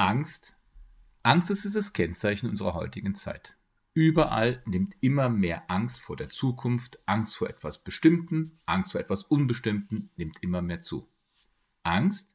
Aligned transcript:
Angst. 0.00 0.56
Angst 1.22 1.50
ist 1.50 1.76
das 1.76 1.92
Kennzeichen 1.92 2.48
unserer 2.48 2.72
heutigen 2.72 3.14
Zeit. 3.14 3.54
Überall 3.92 4.62
nimmt 4.64 4.94
immer 5.02 5.28
mehr 5.28 5.70
Angst 5.70 6.00
vor 6.00 6.16
der 6.16 6.30
Zukunft, 6.30 6.98
Angst 7.04 7.36
vor 7.36 7.50
etwas 7.50 7.84
Bestimmten, 7.84 8.56
Angst 8.64 8.92
vor 8.92 9.00
etwas 9.02 9.24
Unbestimmten 9.24 10.08
nimmt 10.16 10.42
immer 10.42 10.62
mehr 10.62 10.80
zu. 10.80 11.06
Angst? 11.82 12.30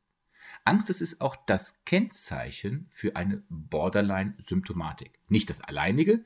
Angst, 0.64 0.92
das 0.92 1.02
ist 1.02 1.22
auch 1.22 1.36
das 1.48 1.84
Kennzeichen 1.86 2.86
für 2.92 3.16
eine 3.16 3.42
Borderline-Symptomatik. 3.50 5.18
Nicht 5.28 5.50
das 5.50 5.60
alleinige, 5.60 6.24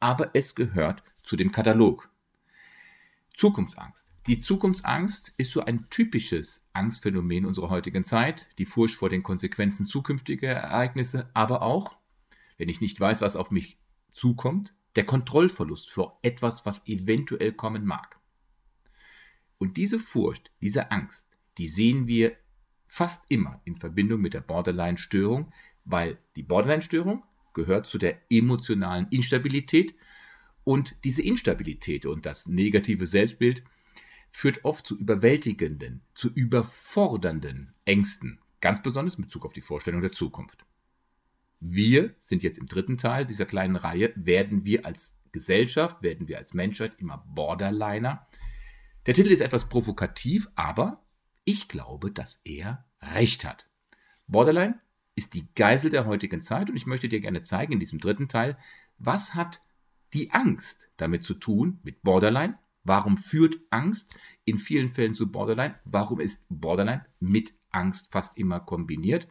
aber 0.00 0.34
es 0.34 0.56
gehört 0.56 1.04
zu 1.22 1.36
dem 1.36 1.52
Katalog. 1.52 2.10
Zukunftsangst. 3.32 4.09
Die 4.26 4.38
Zukunftsangst 4.38 5.32
ist 5.38 5.50
so 5.50 5.62
ein 5.62 5.88
typisches 5.88 6.66
Angstphänomen 6.74 7.46
unserer 7.46 7.70
heutigen 7.70 8.04
Zeit, 8.04 8.48
die 8.58 8.66
Furcht 8.66 8.94
vor 8.94 9.08
den 9.08 9.22
Konsequenzen 9.22 9.86
zukünftiger 9.86 10.50
Ereignisse, 10.50 11.30
aber 11.32 11.62
auch, 11.62 11.96
wenn 12.58 12.68
ich 12.68 12.82
nicht 12.82 13.00
weiß, 13.00 13.22
was 13.22 13.36
auf 13.36 13.50
mich 13.50 13.78
zukommt, 14.12 14.74
der 14.96 15.04
Kontrollverlust 15.04 15.90
vor 15.90 16.18
etwas, 16.22 16.66
was 16.66 16.86
eventuell 16.86 17.52
kommen 17.52 17.86
mag. 17.86 18.18
Und 19.56 19.78
diese 19.78 19.98
Furcht, 19.98 20.50
diese 20.60 20.90
Angst, 20.90 21.26
die 21.56 21.68
sehen 21.68 22.06
wir 22.06 22.36
fast 22.86 23.24
immer 23.28 23.62
in 23.64 23.76
Verbindung 23.76 24.20
mit 24.20 24.34
der 24.34 24.40
Borderline-Störung, 24.40 25.52
weil 25.84 26.18
die 26.36 26.42
Borderline-Störung 26.42 27.24
gehört 27.54 27.86
zu 27.86 27.96
der 27.96 28.18
emotionalen 28.30 29.06
Instabilität 29.10 29.94
und 30.64 30.96
diese 31.04 31.22
Instabilität 31.22 32.04
und 32.04 32.26
das 32.26 32.46
negative 32.46 33.06
Selbstbild 33.06 33.62
führt 34.30 34.64
oft 34.64 34.86
zu 34.86 34.96
überwältigenden, 34.96 36.02
zu 36.14 36.30
überfordernden 36.32 37.74
Ängsten, 37.84 38.38
ganz 38.60 38.82
besonders 38.82 39.16
in 39.16 39.24
Bezug 39.24 39.44
auf 39.44 39.52
die 39.52 39.60
Vorstellung 39.60 40.00
der 40.00 40.12
Zukunft. 40.12 40.64
Wir 41.58 42.14
sind 42.20 42.42
jetzt 42.42 42.58
im 42.58 42.66
dritten 42.66 42.96
Teil 42.96 43.26
dieser 43.26 43.44
kleinen 43.44 43.76
Reihe, 43.76 44.12
werden 44.16 44.64
wir 44.64 44.86
als 44.86 45.16
Gesellschaft, 45.32 46.02
werden 46.02 46.28
wir 46.28 46.38
als 46.38 46.54
Menschheit 46.54 46.94
immer 46.98 47.18
Borderliner. 47.28 48.26
Der 49.06 49.14
Titel 49.14 49.30
ist 49.30 49.40
etwas 49.40 49.68
provokativ, 49.68 50.48
aber 50.54 51.02
ich 51.44 51.68
glaube, 51.68 52.10
dass 52.10 52.40
er 52.44 52.84
recht 53.02 53.44
hat. 53.44 53.68
Borderline 54.26 54.80
ist 55.16 55.34
die 55.34 55.48
Geisel 55.54 55.90
der 55.90 56.06
heutigen 56.06 56.40
Zeit 56.40 56.70
und 56.70 56.76
ich 56.76 56.86
möchte 56.86 57.08
dir 57.08 57.20
gerne 57.20 57.42
zeigen 57.42 57.72
in 57.72 57.80
diesem 57.80 57.98
dritten 57.98 58.28
Teil, 58.28 58.56
was 58.98 59.34
hat 59.34 59.60
die 60.14 60.30
Angst 60.30 60.90
damit 60.96 61.24
zu 61.24 61.34
tun 61.34 61.78
mit 61.82 62.02
Borderline 62.02 62.58
Warum 62.90 63.18
führt 63.18 63.60
Angst 63.70 64.16
in 64.44 64.58
vielen 64.58 64.88
Fällen 64.88 65.14
zu 65.14 65.30
Borderline? 65.30 65.78
Warum 65.84 66.18
ist 66.18 66.44
Borderline 66.48 67.06
mit 67.20 67.54
Angst 67.70 68.10
fast 68.10 68.36
immer 68.36 68.58
kombiniert? 68.58 69.28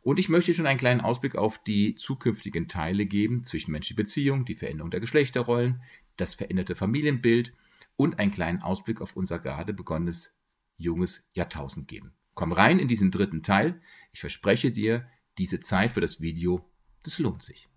Und 0.00 0.18
ich 0.18 0.30
möchte 0.30 0.54
schon 0.54 0.66
einen 0.66 0.78
kleinen 0.78 1.02
Ausblick 1.02 1.36
auf 1.36 1.62
die 1.62 1.96
zukünftigen 1.96 2.68
Teile 2.68 3.04
geben, 3.04 3.44
zwischenmenschliche 3.44 3.94
Beziehungen, 3.94 4.46
die 4.46 4.54
Veränderung 4.54 4.90
der 4.90 5.00
Geschlechterrollen, 5.00 5.82
das 6.16 6.34
veränderte 6.34 6.74
Familienbild 6.74 7.52
und 7.96 8.18
einen 8.18 8.32
kleinen 8.32 8.62
Ausblick 8.62 9.02
auf 9.02 9.16
unser 9.16 9.38
gerade 9.38 9.74
begonnenes 9.74 10.34
junges 10.78 11.28
Jahrtausend 11.34 11.88
geben. 11.88 12.14
Komm 12.32 12.52
rein 12.52 12.78
in 12.78 12.88
diesen 12.88 13.10
dritten 13.10 13.42
Teil. 13.42 13.82
Ich 14.14 14.20
verspreche 14.20 14.72
dir, 14.72 15.06
diese 15.36 15.60
Zeit 15.60 15.92
für 15.92 16.00
das 16.00 16.22
Video, 16.22 16.66
das 17.02 17.18
lohnt 17.18 17.42
sich. 17.42 17.68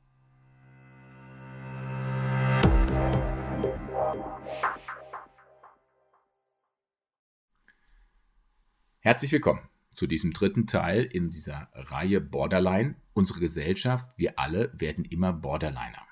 Herzlich 9.06 9.32
willkommen 9.32 9.62
zu 9.94 10.08
diesem 10.08 10.34
dritten 10.34 10.66
Teil 10.66 11.04
in 11.04 11.30
dieser 11.30 11.70
Reihe 11.74 12.20
Borderline. 12.20 12.96
Unsere 13.14 13.40
Gesellschaft, 13.40 14.10
wir 14.18 14.40
alle 14.40 14.72
werden 14.74 15.06
immer 15.06 15.32
Borderliner. 15.32 16.08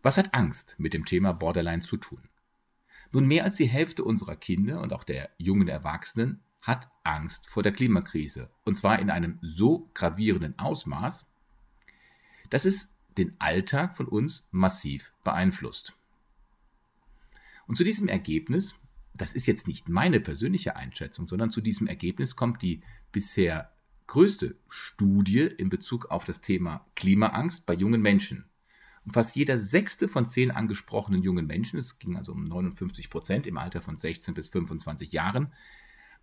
Was 0.00 0.18
hat 0.18 0.34
Angst 0.34 0.76
mit 0.78 0.94
dem 0.94 1.04
Thema 1.04 1.32
Borderline 1.32 1.82
zu 1.82 1.96
tun? 1.96 2.28
Nun, 3.10 3.26
mehr 3.26 3.42
als 3.42 3.56
die 3.56 3.66
Hälfte 3.66 4.04
unserer 4.04 4.36
Kinder 4.36 4.80
und 4.80 4.92
auch 4.92 5.02
der 5.02 5.30
jungen 5.36 5.66
Erwachsenen 5.66 6.44
hat 6.62 6.92
Angst 7.02 7.50
vor 7.50 7.64
der 7.64 7.72
Klimakrise. 7.72 8.50
Und 8.64 8.76
zwar 8.76 9.00
in 9.00 9.10
einem 9.10 9.40
so 9.42 9.90
gravierenden 9.94 10.56
Ausmaß, 10.60 11.26
dass 12.50 12.66
es 12.66 12.92
den 13.16 13.34
Alltag 13.40 13.96
von 13.96 14.06
uns 14.06 14.48
massiv 14.52 15.12
beeinflusst. 15.24 15.96
Und 17.66 17.74
zu 17.74 17.82
diesem 17.82 18.06
Ergebnis 18.06 18.76
das 19.18 19.32
ist 19.32 19.46
jetzt 19.46 19.66
nicht 19.66 19.88
meine 19.88 20.20
persönliche 20.20 20.76
Einschätzung, 20.76 21.26
sondern 21.26 21.50
zu 21.50 21.60
diesem 21.60 21.86
Ergebnis 21.86 22.36
kommt 22.36 22.62
die 22.62 22.82
bisher 23.12 23.72
größte 24.06 24.56
Studie 24.68 25.40
in 25.40 25.68
Bezug 25.68 26.06
auf 26.10 26.24
das 26.24 26.40
Thema 26.40 26.86
Klimaangst 26.96 27.66
bei 27.66 27.74
jungen 27.74 28.00
Menschen. 28.00 28.46
Und 29.04 29.12
fast 29.12 29.36
jeder 29.36 29.58
sechste 29.58 30.08
von 30.08 30.26
zehn 30.26 30.50
angesprochenen 30.50 31.22
jungen 31.22 31.46
Menschen, 31.46 31.78
es 31.78 31.98
ging 31.98 32.16
also 32.16 32.32
um 32.32 32.44
59 32.44 33.10
Prozent 33.10 33.46
im 33.46 33.58
Alter 33.58 33.80
von 33.80 33.96
16 33.96 34.34
bis 34.34 34.48
25 34.48 35.12
Jahren, 35.12 35.52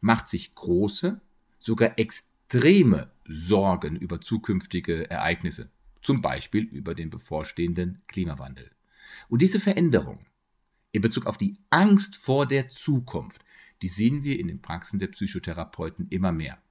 macht 0.01 0.27
sich 0.27 0.53
große, 0.55 1.21
sogar 1.59 1.97
extreme 1.97 3.11
Sorgen 3.27 3.95
über 3.95 4.21
zukünftige 4.21 5.09
Ereignisse, 5.09 5.69
zum 6.01 6.21
Beispiel 6.21 6.63
über 6.63 6.95
den 6.95 7.09
bevorstehenden 7.09 8.01
Klimawandel. 8.07 8.71
Und 9.29 9.41
diese 9.41 9.59
Veränderung, 9.59 10.25
in 10.95 11.01
Bezug 11.01 11.25
auf 11.25 11.37
die 11.37 11.57
Angst 11.69 12.15
vor 12.15 12.45
der 12.45 12.67
Zukunft, 12.67 13.43
die 13.81 13.87
sehen 13.87 14.23
wir 14.23 14.39
in 14.39 14.47
den 14.47 14.61
Praxen 14.61 14.99
der 14.99 15.07
Psychotherapeuten 15.07 16.07
immer 16.09 16.31
mehr. 16.31 16.61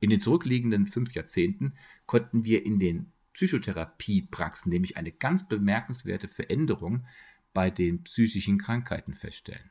In 0.00 0.10
den 0.10 0.18
zurückliegenden 0.18 0.86
fünf 0.86 1.12
Jahrzehnten 1.12 1.74
konnten 2.06 2.44
wir 2.44 2.64
in 2.64 2.78
den 2.78 3.12
Psychotherapiepraxen 3.34 4.70
nämlich 4.70 4.96
eine 4.96 5.12
ganz 5.12 5.46
bemerkenswerte 5.46 6.26
Veränderung 6.26 7.06
bei 7.52 7.70
den 7.70 8.02
psychischen 8.04 8.58
Krankheiten 8.58 9.14
feststellen. 9.14 9.70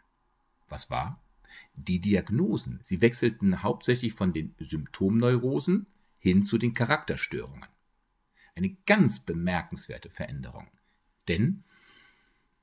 Was 0.67 0.89
war? 0.89 1.23
Die 1.73 1.99
Diagnosen, 1.99 2.79
sie 2.83 3.01
wechselten 3.01 3.63
hauptsächlich 3.63 4.13
von 4.13 4.33
den 4.33 4.53
Symptomneurosen 4.59 5.87
hin 6.19 6.43
zu 6.43 6.57
den 6.57 6.73
Charakterstörungen. 6.73 7.67
Eine 8.55 8.75
ganz 8.85 9.19
bemerkenswerte 9.21 10.09
Veränderung. 10.09 10.67
Denn 11.27 11.63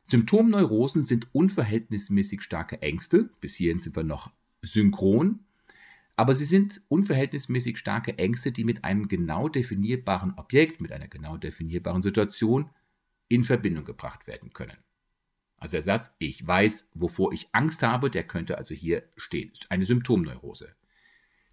Symptomneurosen 0.07 1.03
sind 1.03 1.29
unverhältnismäßig 1.33 2.43
starke 2.43 2.81
Ängste, 2.81 3.31
bis 3.41 3.57
hierhin 3.57 3.81
sind 3.81 3.97
wir 3.97 4.05
noch 4.05 4.33
synchron, 4.63 5.41
aber 6.15 6.33
sie 6.33 6.45
sind 6.45 6.81
unverhältnismäßig 6.89 7.77
starke 7.77 8.17
Ängste, 8.17 8.53
die 8.53 8.65
mit 8.65 8.85
einem 8.85 9.09
genau 9.09 9.49
definierbaren 9.49 10.35
Objekt, 10.37 10.81
mit 10.81 10.93
einer 10.93 11.09
genau 11.09 11.37
definierbaren 11.37 12.03
Situation 12.03 12.71
in 13.29 13.43
Verbindung 13.43 13.85
gebracht 13.85 14.27
werden 14.27 14.53
können. 14.53 14.77
Also 15.59 15.73
der 15.73 15.83
Satz, 15.83 16.15
ich 16.19 16.47
weiß, 16.47 16.89
wovor 16.95 17.33
ich 17.33 17.49
Angst 17.53 17.83
habe, 17.83 18.11
der 18.11 18.25
könnte 18.25 18.59
also 18.59 18.75
hier 18.75 19.03
stehen. 19.17 19.53
Eine 19.69 19.87
Symptomneurose. 19.87 20.75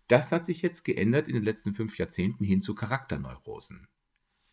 Das 0.08 0.32
hat 0.32 0.46
sich 0.46 0.62
jetzt 0.62 0.84
geändert 0.84 1.28
in 1.28 1.34
den 1.34 1.44
letzten 1.44 1.74
fünf 1.74 1.98
Jahrzehnten 1.98 2.44
hin 2.44 2.62
zu 2.62 2.76
Charakterneurosen. 2.76 3.88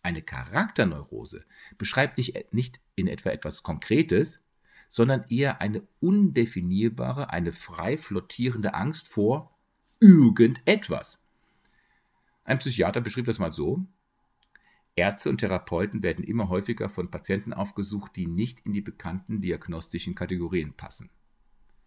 Eine 0.03 0.23
Charakterneurose 0.23 1.45
beschreibt 1.77 2.17
nicht, 2.19 2.53
nicht 2.53 2.81
in 2.95 3.07
etwa 3.07 3.31
etwas 3.31 3.63
Konkretes, 3.63 4.41
sondern 4.89 5.25
eher 5.29 5.61
eine 5.61 5.87
undefinierbare, 6.01 7.31
eine 7.31 7.53
frei 7.53 7.97
flottierende 7.97 8.75
Angst 8.75 9.09
vor 9.09 9.57
irgendetwas. 10.01 11.21
Ein 12.45 12.59
Psychiater 12.59 13.01
beschrieb 13.01 13.27
das 13.27 13.39
mal 13.39 13.53
so. 13.53 13.87
Ärzte 14.97 15.31
und 15.31 15.39
Therapeuten 15.39 16.03
werden 16.03 16.25
immer 16.25 16.49
häufiger 16.49 16.89
von 16.89 17.11
Patienten 17.11 17.53
aufgesucht, 17.53 18.17
die 18.17 18.27
nicht 18.27 18.61
in 18.61 18.73
die 18.73 18.81
bekannten 18.81 19.41
diagnostischen 19.41 20.15
Kategorien 20.15 20.73
passen. 20.73 21.11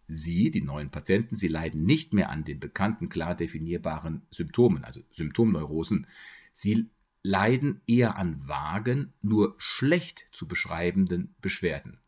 Sie, 0.08 0.52
die 0.52 0.62
neuen 0.62 0.90
Patienten, 0.90 1.36
sie 1.36 1.48
leiden 1.48 1.84
nicht 1.84 2.14
mehr 2.14 2.30
an 2.30 2.44
den 2.44 2.60
bekannten, 2.60 3.10
klar 3.10 3.36
definierbaren 3.36 4.22
Symptomen, 4.32 4.84
also 4.84 5.02
Symptomneurosen. 5.12 6.08
Sie 6.54 6.90
leiden 7.24 7.82
eher 7.88 8.18
an 8.18 8.48
vagen, 8.48 9.14
nur 9.22 9.56
schlecht 9.58 10.26
zu 10.32 10.48
beschreibenden 10.48 11.34
Beschwerden. 11.42 12.00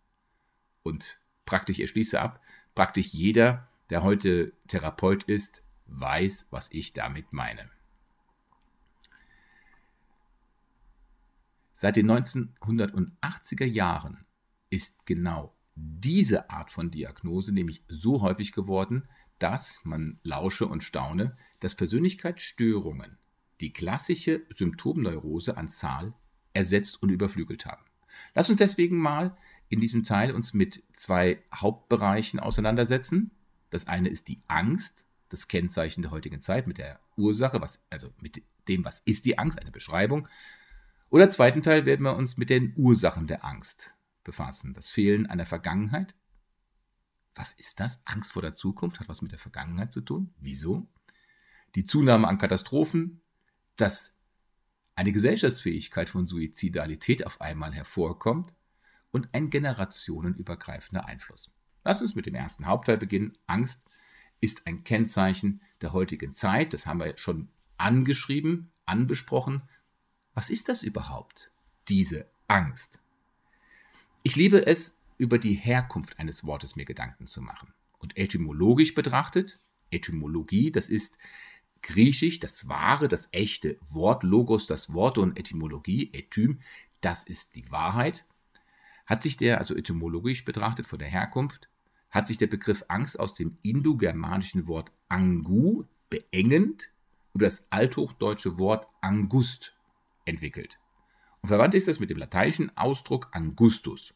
Und 0.83 1.19
praktisch, 1.45 1.79
ich 1.79 1.89
schließe 1.89 2.19
ab, 2.19 2.41
praktisch 2.75 3.07
jeder, 3.07 3.67
der 3.89 4.03
heute 4.03 4.51
Therapeut 4.67 5.23
ist, 5.23 5.63
weiß, 5.87 6.47
was 6.49 6.69
ich 6.71 6.93
damit 6.93 7.31
meine. 7.31 7.69
Seit 11.73 11.95
den 11.95 12.09
1980er 12.09 13.65
Jahren 13.65 14.25
ist 14.69 15.05
genau 15.05 15.55
diese 15.75 16.49
Art 16.49 16.71
von 16.71 16.91
Diagnose 16.91 17.51
nämlich 17.51 17.83
so 17.87 18.21
häufig 18.21 18.53
geworden, 18.53 19.07
dass, 19.39 19.83
man 19.83 20.19
lausche 20.23 20.67
und 20.67 20.83
staune, 20.83 21.37
dass 21.59 21.75
Persönlichkeitsstörungen 21.75 23.17
die 23.61 23.73
klassische 23.73 24.43
Symptomneurose 24.49 25.57
an 25.57 25.69
Zahl 25.69 26.13
ersetzt 26.53 27.01
und 27.01 27.09
überflügelt 27.09 27.65
haben. 27.65 27.83
Lass 28.33 28.49
uns 28.49 28.59
deswegen 28.59 28.97
mal 28.97 29.37
in 29.69 29.79
diesem 29.79 30.03
Teil 30.03 30.31
uns 30.31 30.53
mit 30.53 30.83
zwei 30.93 31.41
Hauptbereichen 31.53 32.39
auseinandersetzen. 32.39 33.31
Das 33.69 33.87
eine 33.87 34.09
ist 34.09 34.27
die 34.27 34.41
Angst, 34.47 35.03
das 35.29 35.47
Kennzeichen 35.47 36.01
der 36.01 36.11
heutigen 36.11 36.41
Zeit 36.41 36.67
mit 36.67 36.77
der 36.77 36.99
Ursache, 37.17 37.61
was, 37.61 37.81
also 37.89 38.13
mit 38.21 38.41
dem, 38.67 38.85
was 38.85 39.01
ist 39.05 39.25
die 39.25 39.37
Angst, 39.37 39.59
eine 39.59 39.71
Beschreibung. 39.71 40.27
Oder 41.09 41.29
zweiten 41.29 41.61
Teil 41.61 41.85
werden 41.85 42.03
wir 42.03 42.15
uns 42.15 42.37
mit 42.37 42.49
den 42.49 42.73
Ursachen 42.75 43.27
der 43.27 43.45
Angst 43.45 43.91
befassen. 44.23 44.73
Das 44.73 44.89
Fehlen 44.89 45.27
einer 45.27 45.45
Vergangenheit. 45.45 46.15
Was 47.35 47.51
ist 47.51 47.79
das? 47.79 48.01
Angst 48.05 48.33
vor 48.33 48.41
der 48.41 48.53
Zukunft 48.53 48.99
hat 48.99 49.09
was 49.09 49.21
mit 49.21 49.31
der 49.31 49.39
Vergangenheit 49.39 49.91
zu 49.91 50.01
tun. 50.01 50.33
Wieso? 50.39 50.87
Die 51.75 51.83
Zunahme 51.83 52.27
an 52.27 52.37
Katastrophen, 52.37 53.21
dass 53.75 54.13
eine 54.95 55.11
Gesellschaftsfähigkeit 55.11 56.09
von 56.09 56.27
Suizidalität 56.27 57.25
auf 57.25 57.41
einmal 57.41 57.73
hervorkommt 57.73 58.53
und 59.11 59.29
ein 59.33 59.49
generationenübergreifender 59.49 61.05
Einfluss. 61.05 61.51
Lass 61.83 62.01
uns 62.01 62.15
mit 62.15 62.25
dem 62.25 62.35
ersten 62.35 62.65
Hauptteil 62.65 62.97
beginnen. 62.97 63.37
Angst 63.45 63.83
ist 64.41 64.65
ein 64.67 64.83
Kennzeichen 64.83 65.61
der 65.81 65.93
heutigen 65.93 66.31
Zeit. 66.31 66.73
Das 66.73 66.85
haben 66.85 66.99
wir 66.99 67.17
schon 67.17 67.49
angeschrieben, 67.77 68.71
anbesprochen. 68.85 69.63
Was 70.33 70.49
ist 70.49 70.69
das 70.69 70.83
überhaupt, 70.83 71.51
diese 71.87 72.27
Angst? 72.47 72.99
Ich 74.23 74.35
liebe 74.35 74.65
es, 74.65 74.97
über 75.17 75.37
die 75.37 75.53
Herkunft 75.53 76.19
eines 76.19 76.45
Wortes 76.45 76.75
mir 76.75 76.85
Gedanken 76.85 77.27
zu 77.27 77.41
machen. 77.41 77.73
Und 77.99 78.17
etymologisch 78.17 78.93
betrachtet, 78.93 79.59
Etymologie, 79.91 80.71
das 80.71 80.89
ist 80.89 81.17
griechisch, 81.85 82.39
das 82.39 82.67
wahre, 82.67 83.07
das 83.07 83.29
echte 83.31 83.77
Wort, 83.89 84.23
Logos, 84.23 84.65
das 84.65 84.93
Wort 84.93 85.17
und 85.19 85.37
Etymologie, 85.37 86.09
Etym, 86.13 86.59
das 86.99 87.23
ist 87.23 87.55
die 87.55 87.71
Wahrheit. 87.71 88.25
Hat 89.05 89.21
sich 89.21 89.37
der, 89.37 89.59
also 89.59 89.75
etymologisch 89.75 90.45
betrachtet 90.45 90.87
von 90.87 90.97
der 90.97 91.07
Herkunft, 91.07 91.69
hat 92.09 92.25
sich 92.25 92.39
der 92.39 92.47
Begriff 92.47 92.83
Angst 92.87 93.19
aus 93.19 93.35
dem 93.35 93.57
indogermanischen 93.61 94.67
Wort 94.67 94.91
angu, 95.09 95.83
beengend, 96.09 96.89
über 97.33 97.45
das 97.45 97.67
althochdeutsche 97.69 98.57
Wort 98.57 98.87
angust 99.01 99.75
entwickelt. 100.25 100.79
Und 101.41 101.49
verwandt 101.49 101.75
ist 101.75 101.87
das 101.87 101.99
mit 101.99 102.09
dem 102.09 102.17
lateinischen 102.17 102.75
Ausdruck 102.75 103.29
angustus. 103.31 104.15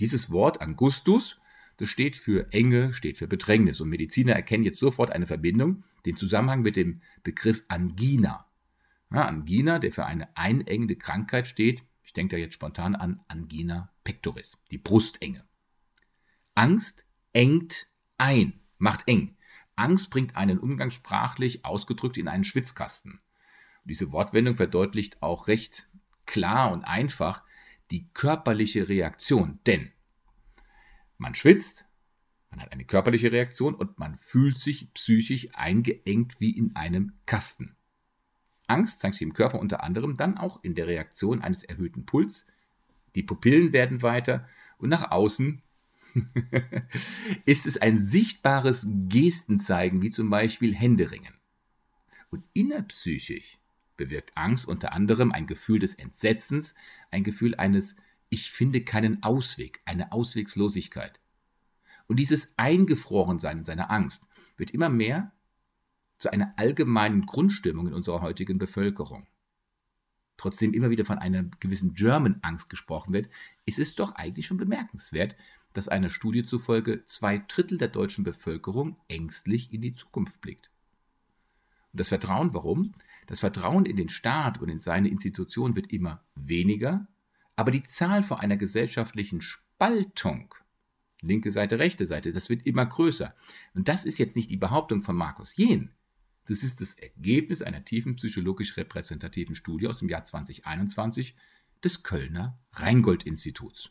Dieses 0.00 0.32
Wort 0.32 0.60
angustus, 0.60 1.38
das 1.76 1.88
steht 1.88 2.16
für 2.16 2.52
Enge, 2.52 2.92
steht 2.92 3.18
für 3.18 3.28
Bedrängnis. 3.28 3.80
Und 3.80 3.90
Mediziner 3.90 4.32
erkennen 4.32 4.64
jetzt 4.64 4.78
sofort 4.78 5.10
eine 5.10 5.26
Verbindung, 5.26 5.84
den 6.06 6.16
Zusammenhang 6.16 6.62
mit 6.62 6.76
dem 6.76 7.02
Begriff 7.22 7.64
Angina. 7.68 8.46
Ja, 9.12 9.26
Angina, 9.26 9.78
der 9.78 9.92
für 9.92 10.06
eine 10.06 10.34
einengende 10.36 10.96
Krankheit 10.96 11.46
steht, 11.46 11.82
ich 12.02 12.12
denke 12.12 12.36
da 12.36 12.40
jetzt 12.40 12.54
spontan 12.54 12.94
an 12.94 13.20
Angina 13.28 13.90
pectoris, 14.04 14.56
die 14.70 14.78
Brustenge. 14.78 15.44
Angst 16.54 17.04
engt 17.32 17.88
ein, 18.16 18.60
macht 18.78 19.06
eng. 19.06 19.36
Angst 19.76 20.08
bringt 20.08 20.36
einen 20.36 20.58
umgangssprachlich 20.58 21.64
ausgedrückt 21.64 22.16
in 22.16 22.28
einen 22.28 22.44
Schwitzkasten. 22.44 23.12
Und 23.12 23.90
diese 23.90 24.10
Wortwendung 24.10 24.54
verdeutlicht 24.54 25.22
auch 25.22 25.48
recht 25.48 25.88
klar 26.24 26.72
und 26.72 26.84
einfach 26.84 27.42
die 27.90 28.08
körperliche 28.14 28.88
Reaktion, 28.88 29.60
denn 29.66 29.90
man 31.18 31.34
schwitzt, 31.34 31.86
man 32.50 32.60
hat 32.60 32.72
eine 32.72 32.84
körperliche 32.84 33.32
Reaktion 33.32 33.74
und 33.74 33.98
man 33.98 34.16
fühlt 34.16 34.58
sich 34.58 34.92
psychisch 34.94 35.48
eingeengt 35.52 36.40
wie 36.40 36.50
in 36.50 36.74
einem 36.76 37.12
Kasten. 37.26 37.76
Angst 38.66 39.00
zeigt 39.00 39.16
sich 39.16 39.22
im 39.22 39.34
Körper 39.34 39.60
unter 39.60 39.82
anderem 39.82 40.16
dann 40.16 40.38
auch 40.38 40.62
in 40.62 40.74
der 40.74 40.86
Reaktion 40.86 41.42
eines 41.42 41.62
erhöhten 41.62 42.06
Puls. 42.06 42.46
Die 43.14 43.22
Pupillen 43.22 43.72
werden 43.72 44.02
weiter 44.02 44.48
und 44.78 44.88
nach 44.88 45.10
außen 45.10 45.62
ist 47.44 47.66
es 47.66 47.76
ein 47.76 48.00
sichtbares 48.00 48.86
Gestenzeigen, 49.08 50.02
wie 50.02 50.10
zum 50.10 50.30
Beispiel 50.30 50.74
Händeringen. 50.74 51.34
Und 52.30 52.44
innerpsychisch 52.54 53.58
bewirkt 53.96 54.32
Angst 54.34 54.66
unter 54.66 54.92
anderem 54.92 55.32
ein 55.32 55.46
Gefühl 55.46 55.78
des 55.78 55.94
Entsetzens, 55.94 56.74
ein 57.10 57.24
Gefühl 57.24 57.54
eines 57.54 57.96
Ich 58.28 58.50
finde 58.50 58.82
keinen 58.82 59.22
Ausweg, 59.22 59.80
eine 59.84 60.12
Auswegslosigkeit. 60.12 61.20
Und 62.06 62.16
dieses 62.18 62.52
Eingefrorensein 62.56 63.58
in 63.58 63.64
seiner 63.64 63.90
Angst 63.90 64.24
wird 64.56 64.70
immer 64.70 64.88
mehr 64.88 65.32
zu 66.18 66.32
einer 66.32 66.54
allgemeinen 66.56 67.26
Grundstimmung 67.26 67.88
in 67.88 67.94
unserer 67.94 68.22
heutigen 68.22 68.58
Bevölkerung. 68.58 69.26
Trotzdem 70.36 70.74
immer 70.74 70.90
wieder 70.90 71.04
von 71.04 71.18
einer 71.18 71.44
gewissen 71.60 71.94
German-Angst 71.94 72.68
gesprochen 72.68 73.12
wird, 73.12 73.28
ist 73.64 73.78
es 73.78 73.94
doch 73.94 74.14
eigentlich 74.14 74.46
schon 74.46 74.58
bemerkenswert, 74.58 75.36
dass 75.72 75.88
einer 75.88 76.08
Studie 76.08 76.44
zufolge 76.44 77.04
zwei 77.04 77.38
Drittel 77.38 77.78
der 77.78 77.88
deutschen 77.88 78.24
Bevölkerung 78.24 78.96
ängstlich 79.08 79.72
in 79.72 79.82
die 79.82 79.94
Zukunft 79.94 80.40
blickt. 80.40 80.70
Und 81.92 82.00
das 82.00 82.08
Vertrauen, 82.08 82.54
warum? 82.54 82.94
Das 83.26 83.40
Vertrauen 83.40 83.86
in 83.86 83.96
den 83.96 84.08
Staat 84.08 84.60
und 84.60 84.68
in 84.68 84.80
seine 84.80 85.08
Institutionen 85.08 85.76
wird 85.76 85.92
immer 85.92 86.22
weniger, 86.34 87.06
aber 87.56 87.70
die 87.70 87.82
Zahl 87.82 88.22
vor 88.22 88.40
einer 88.40 88.56
gesellschaftlichen 88.56 89.40
Spaltung, 89.40 90.54
linke 91.22 91.50
Seite, 91.50 91.78
rechte 91.78 92.06
Seite, 92.06 92.32
das 92.32 92.50
wird 92.50 92.66
immer 92.66 92.86
größer. 92.86 93.34
Und 93.74 93.88
das 93.88 94.04
ist 94.04 94.18
jetzt 94.18 94.36
nicht 94.36 94.50
die 94.50 94.58
Behauptung 94.58 95.02
von 95.02 95.16
Markus 95.16 95.56
Jehn. 95.56 95.90
Das 96.46 96.62
ist 96.62 96.80
das 96.80 96.94
Ergebnis 96.94 97.62
einer 97.62 97.84
tiefen 97.84 98.16
psychologisch 98.16 98.76
repräsentativen 98.76 99.54
Studie 99.56 99.88
aus 99.88 99.98
dem 99.98 100.08
Jahr 100.08 100.22
2021 100.22 101.34
des 101.82 102.02
Kölner 102.02 102.58
Rheingold-Instituts. 102.74 103.90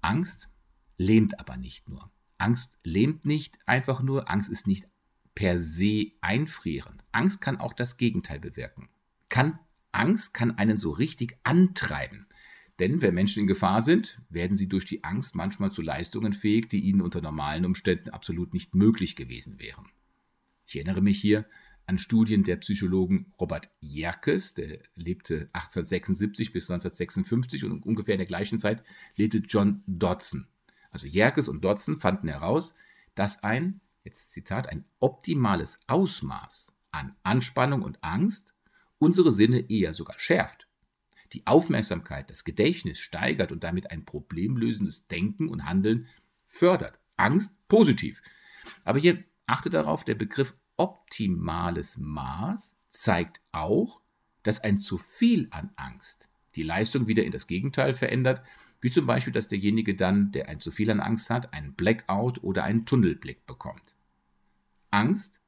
Angst 0.00 0.48
lähmt 0.96 1.38
aber 1.38 1.56
nicht 1.56 1.88
nur. 1.88 2.10
Angst 2.38 2.78
lähmt 2.82 3.24
nicht 3.24 3.58
einfach 3.66 4.02
nur, 4.02 4.30
Angst 4.30 4.50
ist 4.50 4.66
nicht 4.66 4.88
per 5.34 5.60
se 5.60 6.12
einfrierend. 6.20 7.04
Angst 7.12 7.40
kann 7.40 7.58
auch 7.58 7.72
das 7.72 7.96
Gegenteil 7.96 8.40
bewirken. 8.40 8.88
Kann, 9.28 9.58
Angst 9.92 10.34
kann 10.34 10.58
einen 10.58 10.76
so 10.76 10.90
richtig 10.90 11.36
antreiben. 11.44 12.26
Denn 12.78 13.02
wenn 13.02 13.14
Menschen 13.14 13.40
in 13.40 13.46
Gefahr 13.46 13.82
sind, 13.82 14.20
werden 14.28 14.56
sie 14.56 14.68
durch 14.68 14.86
die 14.86 15.04
Angst 15.04 15.34
manchmal 15.34 15.70
zu 15.70 15.82
Leistungen 15.82 16.32
fähig, 16.32 16.68
die 16.68 16.80
ihnen 16.80 17.02
unter 17.02 17.20
normalen 17.20 17.64
Umständen 17.64 18.10
absolut 18.10 18.52
nicht 18.54 18.74
möglich 18.74 19.14
gewesen 19.14 19.60
wären. 19.60 19.86
Ich 20.66 20.76
erinnere 20.76 21.02
mich 21.02 21.20
hier 21.20 21.46
an 21.86 21.98
Studien 21.98 22.44
der 22.44 22.56
Psychologen 22.56 23.32
Robert 23.40 23.70
Jerkes, 23.80 24.54
der 24.54 24.78
lebte 24.94 25.50
1876 25.52 26.52
bis 26.52 26.70
1956 26.70 27.64
und 27.64 27.84
ungefähr 27.84 28.14
in 28.14 28.20
der 28.20 28.26
gleichen 28.26 28.58
Zeit 28.58 28.82
lebte 29.16 29.38
John 29.38 29.82
Dodson. 29.86 30.46
Also 30.90 31.06
Jerkes 31.06 31.48
und 31.48 31.64
Dodson 31.64 31.98
fanden 31.98 32.28
heraus, 32.28 32.74
dass 33.14 33.42
ein, 33.42 33.80
jetzt 34.04 34.32
Zitat, 34.32 34.68
ein 34.68 34.84
optimales 35.00 35.78
Ausmaß 35.86 36.72
an 36.92 37.16
Anspannung 37.22 37.82
und 37.82 38.02
Angst 38.02 38.54
unsere 39.02 39.32
Sinne 39.32 39.68
eher 39.68 39.94
sogar 39.94 40.18
schärft, 40.18 40.68
die 41.32 41.46
Aufmerksamkeit, 41.46 42.30
das 42.30 42.44
Gedächtnis 42.44 43.00
steigert 43.00 43.50
und 43.50 43.64
damit 43.64 43.90
ein 43.90 44.04
problemlösendes 44.04 45.08
Denken 45.08 45.48
und 45.48 45.64
Handeln 45.64 46.06
fördert. 46.46 46.98
Angst 47.16 47.54
positiv. 47.66 48.22
Aber 48.84 49.00
hier 49.00 49.24
achte 49.46 49.70
darauf, 49.70 50.04
der 50.04 50.14
Begriff 50.14 50.54
optimales 50.76 51.98
Maß 51.98 52.76
zeigt 52.90 53.40
auch, 53.50 54.00
dass 54.44 54.60
ein 54.60 54.78
zu 54.78 54.98
viel 54.98 55.48
an 55.50 55.70
Angst 55.76 56.28
die 56.54 56.62
Leistung 56.62 57.06
wieder 57.06 57.24
in 57.24 57.32
das 57.32 57.46
Gegenteil 57.46 57.94
verändert, 57.94 58.42
wie 58.80 58.90
zum 58.90 59.06
Beispiel, 59.06 59.32
dass 59.32 59.48
derjenige 59.48 59.94
dann, 59.94 60.32
der 60.32 60.48
ein 60.48 60.60
zu 60.60 60.70
viel 60.70 60.90
an 60.90 61.00
Angst 61.00 61.30
hat, 61.30 61.54
einen 61.54 61.74
Blackout 61.74 62.42
oder 62.42 62.64
einen 62.64 62.84
Tunnelblick 62.84 63.46
bekommt. 63.46 63.94
Angst, 64.90 65.40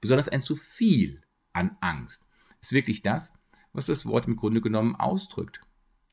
besonders 0.00 0.28
ein 0.28 0.40
zu 0.40 0.56
viel 0.56 1.22
an 1.52 1.76
Angst, 1.80 2.26
ist 2.64 2.72
wirklich 2.72 3.02
das, 3.02 3.32
was 3.72 3.86
das 3.86 4.06
Wort 4.06 4.26
im 4.26 4.36
Grunde 4.36 4.60
genommen 4.60 4.96
ausdrückt. 4.96 5.60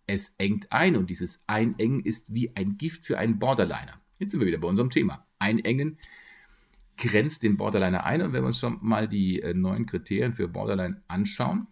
Es 0.08 0.36
engt 0.38 0.72
ein 0.72 0.98
und 0.98 1.10
dieses 1.10 1.42
Einengen 1.48 2.02
ist 2.02 2.34
wie 2.34 2.56
ein 2.56 2.78
Gift 2.78 3.06
für 3.06 3.18
einen 3.18 3.40
Borderliner. 3.40 4.02
Jetzt 4.20 4.32
sind 4.32 4.40
wir 4.40 4.48
wieder 4.48 4.58
bei 4.58 4.68
unserem 4.68 4.90
Thema. 4.90 5.26
Einengen 5.40 5.98
grenzt 6.98 7.44
den 7.44 7.58
Borderliner 7.58 8.04
ein. 8.04 8.22
Und 8.22 8.34
wenn 8.34 8.44
wir 8.44 8.48
uns 8.48 8.62
mal 8.82 9.08
die 9.08 9.42
äh, 9.42 9.54
neuen 9.54 9.86
Kriterien 9.86 10.34
für 10.34 10.48
Borderline 10.48 11.02
anschauen, 11.08 11.68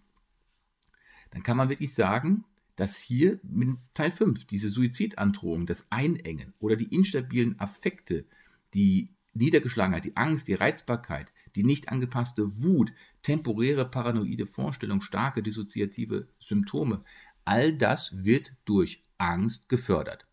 dann 1.32 1.44
kann 1.44 1.58
man 1.58 1.70
wirklich 1.70 1.94
sagen, 1.94 2.46
dass 2.76 2.98
hier 2.98 3.40
mit 3.44 3.78
Teil 3.94 4.12
5 4.12 4.46
diese 4.46 4.70
Suizidandrohung, 4.70 5.66
das 5.66 5.88
Einengen 5.92 6.54
oder 6.60 6.78
die 6.78 6.96
instabilen 6.96 7.60
Affekte, 7.60 8.26
die 8.74 9.10
Niedergeschlagenheit, 9.34 10.06
die 10.06 10.18
Angst, 10.18 10.48
die 10.48 10.54
Reizbarkeit, 10.54 11.32
die 11.56 11.64
nicht 11.64 11.90
angepasste 11.90 12.64
Wut, 12.64 12.92
temporäre 13.24 13.86
paranoide 13.86 14.46
Vorstellung, 14.46 15.02
starke 15.02 15.44
dissoziative 15.44 16.28
Symptome, 16.40 17.04
all 17.46 17.74
das 17.74 18.24
wird 18.24 18.54
durch 18.66 19.04
Angst 19.18 19.70
gefördert. 19.70 20.26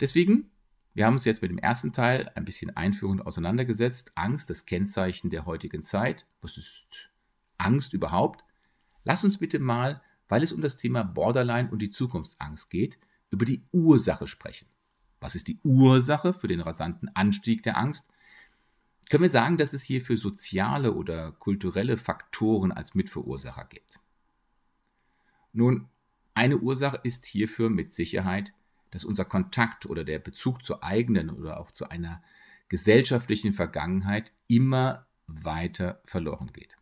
Deswegen 0.00 0.50
wir 0.94 1.06
haben 1.06 1.14
uns 1.14 1.24
jetzt 1.24 1.42
mit 1.42 1.50
dem 1.50 1.58
ersten 1.58 1.92
Teil 1.92 2.30
ein 2.36 2.44
bisschen 2.44 2.76
einführend 2.76 3.26
auseinandergesetzt. 3.26 4.12
Angst, 4.14 4.48
das 4.48 4.64
Kennzeichen 4.64 5.28
der 5.28 5.44
heutigen 5.44 5.82
Zeit. 5.82 6.24
Was 6.40 6.56
ist 6.56 7.10
Angst 7.58 7.92
überhaupt? 7.94 8.44
Lass 9.02 9.24
uns 9.24 9.38
bitte 9.38 9.58
mal, 9.58 10.02
weil 10.28 10.44
es 10.44 10.52
um 10.52 10.62
das 10.62 10.76
Thema 10.76 11.02
Borderline 11.02 11.68
und 11.70 11.82
die 11.82 11.90
Zukunftsangst 11.90 12.70
geht, 12.70 12.98
über 13.30 13.44
die 13.44 13.64
Ursache 13.72 14.28
sprechen. 14.28 14.68
Was 15.24 15.34
ist 15.34 15.48
die 15.48 15.58
Ursache 15.62 16.34
für 16.34 16.48
den 16.48 16.60
rasanten 16.60 17.08
Anstieg 17.16 17.62
der 17.62 17.78
Angst? 17.78 18.06
können 19.08 19.22
wir 19.22 19.30
sagen, 19.30 19.56
dass 19.56 19.72
es 19.72 19.82
hierfür 19.82 20.18
soziale 20.18 20.92
oder 20.92 21.32
kulturelle 21.32 21.96
Faktoren 21.96 22.72
als 22.72 22.94
Mitverursacher 22.94 23.64
gibt. 23.64 24.00
Nun, 25.54 25.88
eine 26.34 26.58
Ursache 26.58 27.00
ist 27.04 27.24
hierfür 27.24 27.70
mit 27.70 27.90
Sicherheit, 27.90 28.52
dass 28.90 29.02
unser 29.02 29.24
Kontakt 29.24 29.86
oder 29.86 30.04
der 30.04 30.18
Bezug 30.18 30.62
zur 30.62 30.84
eigenen 30.84 31.30
oder 31.30 31.58
auch 31.58 31.70
zu 31.70 31.88
einer 31.88 32.22
gesellschaftlichen 32.68 33.54
Vergangenheit 33.54 34.30
immer 34.46 35.06
weiter 35.26 36.02
verloren 36.04 36.52
geht. 36.52 36.76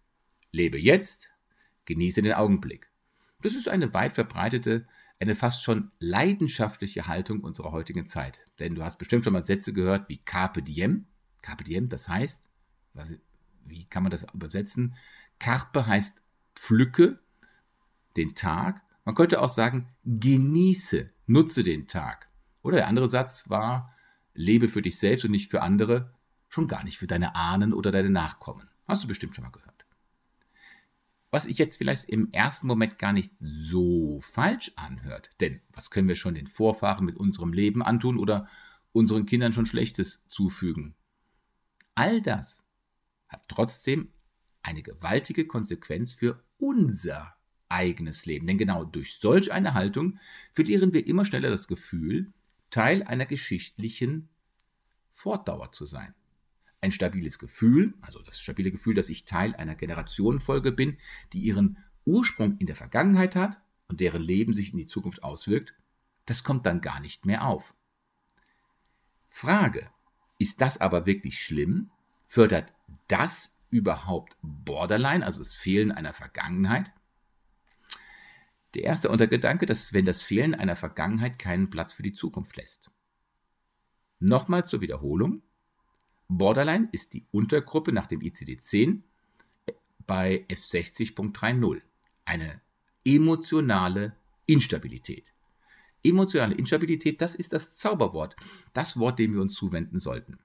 Lebe 0.51 0.81
jetzt, 0.81 1.31
genieße 1.85 2.23
den 2.23 2.33
Augenblick. 2.33 2.91
Das 3.41 3.55
ist 3.55 3.69
eine 3.69 3.95
weit 3.95 4.15
verbreitete, 4.15 4.89
eine 5.23 5.35
fast 5.35 5.62
schon 5.62 5.93
leidenschaftliche 6.00 7.07
Haltung 7.07 7.41
unserer 7.41 7.73
heutigen 7.73 8.07
Zeit. 8.07 8.47
Denn 8.59 8.75
du 8.75 8.83
hast 8.83 8.99
bestimmt 8.99 9.25
schon 9.25 9.33
mal 9.33 9.45
Sätze 9.45 9.73
gehört 9.73 10.09
wie 10.09 10.19
Carpe 10.19 10.62
Diem. 10.62 11.07
Carpe 11.41 11.64
Diem, 11.64 11.88
das 11.88 12.09
heißt, 12.09 12.49
wie 13.64 13.85
kann 13.87 14.02
man 14.02 14.11
das 14.11 14.26
übersetzen? 14.35 14.97
Carpe 15.38 15.87
heißt 15.87 16.23
pflücke 16.55 17.21
den 18.17 18.35
Tag. 18.35 18.83
Man 19.05 19.14
könnte 19.14 19.41
auch 19.41 19.49
sagen, 19.49 19.88
genieße, 20.05 21.11
nutze 21.26 21.62
den 21.62 21.87
Tag. 21.88 22.29
Oder 22.62 22.79
der 22.79 22.88
andere 22.88 23.09
Satz 23.09 23.49
war, 23.49 23.95
lebe 24.35 24.69
für 24.69 24.83
dich 24.83 24.99
selbst 24.99 25.25
und 25.25 25.31
nicht 25.31 25.50
für 25.50 25.62
andere, 25.62 26.12
schon 26.49 26.69
gar 26.69 26.85
nicht 26.85 26.99
für 26.99 27.07
deine 27.07 27.35
Ahnen 27.35 27.73
oder 27.73 27.91
deine 27.91 28.11
Nachkommen. 28.11 28.69
Hast 28.87 29.02
du 29.02 29.09
bestimmt 29.09 29.35
schon 29.35 29.45
mal 29.45 29.50
gehört. 29.50 29.72
Was 31.33 31.47
ich 31.47 31.57
jetzt 31.57 31.79
vielleicht 31.79 32.05
im 32.11 32.31
ersten 32.31 32.67
Moment 32.67 32.99
gar 32.99 33.15
nicht 33.15 33.33
so 33.41 34.21
falsch 34.21 34.71
anhört. 34.77 35.31
Denn 35.41 35.62
was 35.73 35.91
können 35.91 36.07
wir 36.07 36.15
schon 36.15 36.35
den 36.35 36.47
Vorfahren 36.47 37.07
mit 37.07 37.17
unserem 37.17 37.55
Leben 37.55 37.83
antun 37.83 38.19
oder 38.19 38.47
unseren 38.93 39.25
Kindern 39.25 39.55
schon 39.55 39.65
Schlechtes 39.65 40.23
zufügen? 40.27 40.95
All 41.95 42.21
das 42.21 42.62
hat 43.29 43.49
trotzdem 43.49 44.12
eine 44.62 44.83
gewaltige 44.83 45.47
Konsequenz 45.47 46.12
für 46.12 46.45
unser 46.59 47.35
eigenes 47.71 48.27
Leben. 48.27 48.47
Denn 48.47 48.59
genau 48.59 48.85
durch 48.85 49.19
solch 49.19 49.51
eine 49.51 49.73
Haltung 49.73 50.19
verlieren 50.53 50.93
wir 50.93 51.07
immer 51.07 51.25
schneller 51.25 51.49
das 51.49 51.67
Gefühl, 51.67 52.31
Teil 52.71 53.03
einer 53.05 53.25
geschichtlichen 53.25 54.29
Fortdauer 55.11 55.73
zu 55.73 55.87
sein. 55.87 56.15
Ein 56.83 56.93
stabiles 56.93 57.39
Gefühl, 57.39 57.95
also 58.03 58.21
das 58.21 58.41
stabile 58.41 58.71
Gefühl, 58.71 58.95
dass 58.95 59.09
ich 59.09 59.25
Teil 59.25 59.55
einer 59.55 59.77
Generationenfolge 59.77 60.73
bin, 60.73 60.99
die 61.33 61.41
ihren 61.41 61.79
Ursprung 62.05 62.59
in 62.59 62.67
der 62.67 62.77
Vergangenheit 62.77 63.37
hat 63.37 63.59
und 63.89 64.01
deren 64.01 64.21
Leben 64.21 64.53
sich 64.53 64.73
in 64.73 64.79
die 64.79 64.87
Zukunft 64.87 65.23
auswirkt, 65.23 65.73
das 66.27 66.45
kommt 66.45 66.67
dann 66.67 66.81
gar 66.81 67.01
nicht 67.01 67.25
mehr 67.25 67.47
auf. 67.47 67.73
Frage, 69.31 69.91
ist 70.39 70.61
das 70.61 70.81
aber 70.81 71.07
wirklich 71.07 71.43
schlimm? 71.43 71.91
Fördert 72.27 72.73
das 73.09 73.57
überhaupt 73.71 74.37
Borderline, 74.43 75.25
also 75.25 75.39
das 75.39 75.55
Fehlen 75.55 75.93
einer 75.93 76.12
Vergangenheit? 76.12 76.93
Der 78.75 78.85
erste 78.85 79.09
Untergedanke, 79.09 79.67
dass 79.67 79.93
wenn 79.93 80.05
das 80.05 80.23
Fehlen 80.23 80.55
einer 80.55 80.77
Vergangenheit 80.77 81.39
keinen 81.39 81.71
Platz 81.71 81.93
für 81.93 82.03
die 82.03 82.12
Zukunft 82.12 82.57
lässt. 82.57 82.91
Nochmal 84.19 84.65
zur 84.65 84.81
Wiederholung. 84.81 85.43
Borderline 86.29 86.88
ist 86.93 87.14
die 87.14 87.25
Untergruppe 87.31 87.93
nach 87.93 88.07
dem 88.07 88.21
ICD-10 88.21 89.00
bei 90.07 90.45
F60.30. 90.49 91.83
Eine 92.25 92.61
emotionale 93.05 94.17
Instabilität. 94.47 95.25
Emotionale 96.05 96.55
Instabilität, 96.55 97.21
das 97.21 97.35
ist 97.35 97.52
das 97.52 97.76
Zauberwort, 97.76 98.35
das 98.73 98.99
Wort, 98.99 99.19
dem 99.19 99.35
wir 99.35 99.41
uns 99.41 99.55
zuwenden 99.55 99.99
sollten. 99.99 100.38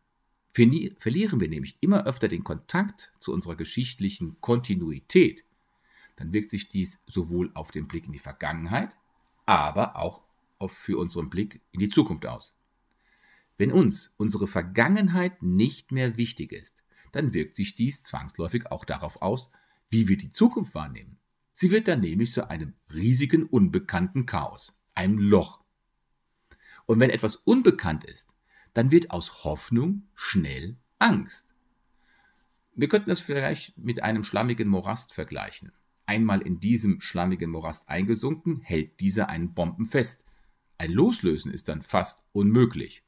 Verlieren 0.52 1.40
wir 1.40 1.50
nämlich 1.50 1.78
immer 1.82 2.06
öfter 2.06 2.28
den 2.28 2.44
Kontakt 2.44 3.12
zu 3.20 3.32
unserer 3.32 3.56
geschichtlichen 3.56 4.38
Kontinuität, 4.42 5.44
dann 6.18 6.34
wirkt 6.34 6.50
sich 6.50 6.68
dies 6.68 7.00
sowohl 7.06 7.52
auf 7.54 7.72
den 7.72 7.88
Blick 7.88 8.06
in 8.06 8.12
die 8.12 8.20
Vergangenheit, 8.20 8.96
aber 9.46 9.96
auch 9.96 10.24
für 10.68 10.98
unseren 10.98 11.30
Blick 11.30 11.62
in 11.72 11.80
die 11.80 11.90
Zukunft 11.90 12.26
aus. 12.26 12.57
Wenn 13.58 13.72
uns 13.72 14.14
unsere 14.18 14.48
Vergangenheit 14.48 15.42
nicht 15.42 15.92
mehr 15.92 16.18
wichtig 16.18 16.52
ist, 16.52 16.76
dann 17.12 17.34
wirkt 17.34 17.56
sich 17.56 17.76
dies 17.76 18.04
zwangsläufig 18.04 18.72
auch 18.72 18.86
darauf 18.86 19.22
aus, 19.22 19.50
wie 19.90 20.08
wir 20.08 20.18
die 20.18 20.30
Zukunft 20.30 20.76
wahrnehmen. 20.76 21.18
Sie 21.54 21.72
wird 21.72 21.88
dann 21.88 22.02
nämlich 22.02 22.34
zu 22.34 22.50
einem 22.50 22.74
riesigen, 22.94 23.44
unbekannten 23.44 24.28
Chaos, 24.28 24.76
einem 24.94 25.18
Loch. 25.18 25.64
Und 26.86 27.00
wenn 27.00 27.10
etwas 27.10 27.36
unbekannt 27.36 28.04
ist, 28.04 28.30
dann 28.74 28.92
wird 28.92 29.10
aus 29.10 29.44
Hoffnung 29.44 30.04
schnell 30.14 30.78
Angst. 31.00 31.48
Wir 32.76 32.88
könnten 32.88 33.10
das 33.10 33.20
vielleicht 33.20 33.76
mit 33.76 34.04
einem 34.04 34.24
schlammigen 34.24 34.68
Morast 34.68 35.14
vergleichen. 35.14 35.72
Einmal 36.06 36.42
in 36.44 36.60
diesem 36.60 37.02
schlammigen 37.02 37.50
Morast 37.50 37.90
eingesunken, 37.90 38.62
hält 38.62 39.00
dieser 39.00 39.30
einen 39.30 39.56
Bomben 39.56 39.88
fest. 39.88 40.26
Ein 40.78 40.92
Loslösen 40.92 41.52
ist 41.52 41.70
dann 41.70 41.82
fast 41.82 42.24
unmöglich. 42.34 43.04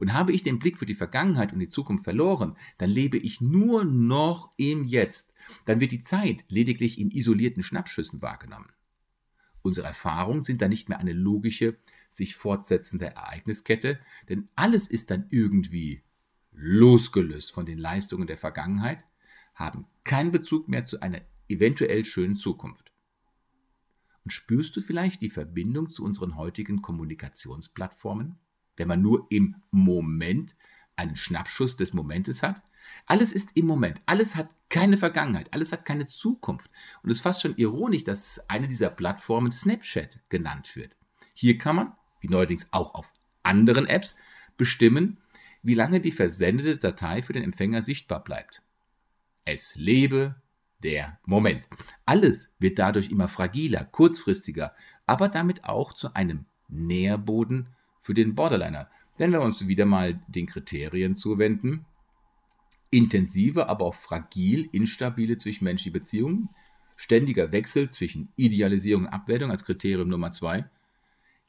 Und 0.00 0.14
habe 0.14 0.32
ich 0.32 0.42
den 0.42 0.58
Blick 0.58 0.78
für 0.78 0.86
die 0.86 0.94
Vergangenheit 0.94 1.52
und 1.52 1.58
die 1.58 1.68
Zukunft 1.68 2.04
verloren, 2.04 2.56
dann 2.78 2.88
lebe 2.88 3.18
ich 3.18 3.42
nur 3.42 3.84
noch 3.84 4.50
im 4.56 4.86
Jetzt. 4.86 5.34
Dann 5.66 5.78
wird 5.78 5.92
die 5.92 6.00
Zeit 6.00 6.42
lediglich 6.48 6.98
in 6.98 7.10
isolierten 7.10 7.62
Schnappschüssen 7.62 8.22
wahrgenommen. 8.22 8.72
Unsere 9.60 9.86
Erfahrungen 9.86 10.40
sind 10.40 10.62
dann 10.62 10.70
nicht 10.70 10.88
mehr 10.88 10.98
eine 10.98 11.12
logische, 11.12 11.76
sich 12.08 12.34
fortsetzende 12.34 13.08
Ereigniskette, 13.08 14.00
denn 14.30 14.48
alles 14.56 14.88
ist 14.88 15.10
dann 15.10 15.26
irgendwie 15.28 16.02
losgelöst 16.52 17.52
von 17.52 17.66
den 17.66 17.78
Leistungen 17.78 18.26
der 18.26 18.38
Vergangenheit, 18.38 19.04
haben 19.54 19.86
keinen 20.04 20.32
Bezug 20.32 20.66
mehr 20.66 20.86
zu 20.86 21.00
einer 21.00 21.20
eventuell 21.46 22.06
schönen 22.06 22.36
Zukunft. 22.36 22.90
Und 24.24 24.30
spürst 24.30 24.74
du 24.76 24.80
vielleicht 24.80 25.20
die 25.20 25.30
Verbindung 25.30 25.90
zu 25.90 26.04
unseren 26.04 26.36
heutigen 26.36 26.80
Kommunikationsplattformen, 26.80 28.38
wenn 28.76 28.88
man 28.88 29.02
nur 29.02 29.26
im 29.30 29.56
Moment 29.70 30.56
einen 30.96 31.16
Schnappschuss 31.16 31.76
des 31.76 31.92
Momentes 31.92 32.42
hat? 32.42 32.62
Alles 33.06 33.32
ist 33.32 33.56
im 33.56 33.66
Moment, 33.66 34.00
alles 34.06 34.36
hat 34.36 34.48
keine 34.68 34.96
Vergangenheit, 34.96 35.52
alles 35.52 35.72
hat 35.72 35.84
keine 35.84 36.06
Zukunft. 36.06 36.70
Und 37.02 37.10
es 37.10 37.16
ist 37.16 37.22
fast 37.22 37.42
schon 37.42 37.56
ironisch, 37.56 38.04
dass 38.04 38.48
eine 38.48 38.68
dieser 38.68 38.90
Plattformen 38.90 39.50
Snapchat 39.50 40.20
genannt 40.28 40.76
wird. 40.76 40.96
Hier 41.34 41.58
kann 41.58 41.76
man, 41.76 41.92
wie 42.20 42.28
neuerdings 42.28 42.68
auch 42.70 42.94
auf 42.94 43.12
anderen 43.42 43.86
Apps, 43.86 44.14
bestimmen, 44.56 45.18
wie 45.62 45.74
lange 45.74 46.00
die 46.00 46.12
versendete 46.12 46.78
Datei 46.78 47.22
für 47.22 47.32
den 47.32 47.42
Empfänger 47.42 47.82
sichtbar 47.82 48.22
bleibt. 48.22 48.62
Es 49.44 49.74
lebe 49.74 50.36
der 50.82 51.18
Moment. 51.26 51.68
Alles 52.06 52.52
wird 52.58 52.78
dadurch 52.78 53.10
immer 53.10 53.28
fragiler, 53.28 53.84
kurzfristiger, 53.84 54.74
aber 55.06 55.28
damit 55.28 55.64
auch 55.64 55.92
zu 55.92 56.14
einem 56.14 56.46
Nährboden 56.68 57.74
für 58.00 58.14
den 58.14 58.34
Borderliner. 58.34 58.90
Wenn 59.16 59.30
wir 59.30 59.40
uns 59.40 59.68
wieder 59.68 59.86
mal 59.86 60.20
den 60.26 60.46
Kriterien 60.46 61.14
zuwenden, 61.14 61.84
intensive, 62.90 63.68
aber 63.68 63.84
auch 63.84 63.94
fragil, 63.94 64.68
instabile 64.72 65.36
zwischenmenschliche 65.36 65.92
Beziehungen, 65.92 66.48
ständiger 66.96 67.52
Wechsel 67.52 67.90
zwischen 67.90 68.32
Idealisierung 68.34 69.04
und 69.04 69.12
Abwertung 69.12 69.52
als 69.52 69.64
Kriterium 69.64 70.08
Nummer 70.08 70.32
zwei, 70.32 70.68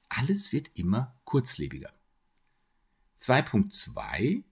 alles 0.10 0.52
wird 0.52 0.70
immer 0.76 1.16
kurzlebiger. 1.24 1.92
2.2 3.18 4.44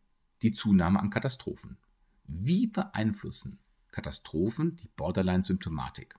die 0.41 0.51
Zunahme 0.51 0.99
an 0.99 1.09
Katastrophen. 1.09 1.77
Wie 2.25 2.67
beeinflussen 2.67 3.59
Katastrophen, 3.91 4.77
die 4.77 4.87
Borderline-Symptomatik. 4.95 6.15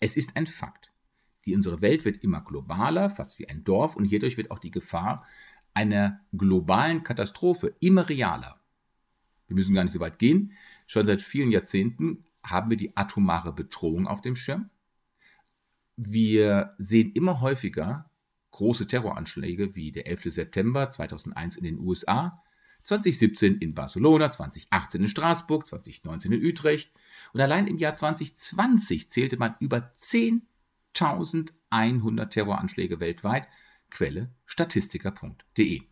Es 0.00 0.16
ist 0.16 0.36
ein 0.36 0.46
Fakt. 0.46 0.90
Die, 1.46 1.54
unsere 1.54 1.80
Welt 1.80 2.04
wird 2.04 2.22
immer 2.22 2.40
globaler, 2.40 3.08
fast 3.08 3.38
wie 3.38 3.48
ein 3.48 3.64
Dorf, 3.64 3.96
und 3.96 4.04
hierdurch 4.04 4.36
wird 4.36 4.50
auch 4.50 4.58
die 4.58 4.70
Gefahr 4.70 5.24
einer 5.74 6.20
globalen 6.36 7.02
Katastrophe 7.02 7.74
immer 7.80 8.08
realer. 8.08 8.60
Wir 9.46 9.54
müssen 9.54 9.74
gar 9.74 9.84
nicht 9.84 9.92
so 9.92 10.00
weit 10.00 10.18
gehen. 10.18 10.52
Schon 10.86 11.06
seit 11.06 11.22
vielen 11.22 11.52
Jahrzehnten 11.52 12.24
haben 12.42 12.70
wir 12.70 12.76
die 12.76 12.96
atomare 12.96 13.52
Bedrohung 13.52 14.06
auf 14.06 14.20
dem 14.22 14.36
Schirm. 14.36 14.70
Wir 15.96 16.74
sehen 16.78 17.12
immer 17.12 17.40
häufiger 17.40 18.10
große 18.50 18.86
Terroranschläge 18.86 19.74
wie 19.74 19.92
der 19.92 20.06
11. 20.06 20.24
September 20.24 20.88
2001 20.88 21.56
in 21.56 21.64
den 21.64 21.78
USA, 21.78 22.42
2017 22.82 23.58
in 23.58 23.74
Barcelona, 23.74 24.30
2018 24.30 25.02
in 25.02 25.08
Straßburg, 25.08 25.66
2019 25.66 26.32
in 26.32 26.44
Utrecht 26.44 26.90
und 27.32 27.40
allein 27.40 27.66
im 27.66 27.76
Jahr 27.76 27.94
2020 27.94 29.10
zählte 29.10 29.36
man 29.36 29.56
über 29.60 29.92
10.100 30.96 32.26
Terroranschläge 32.30 33.00
weltweit. 33.00 33.48
Quelle 33.90 34.30
statistiker.de. 34.46 35.82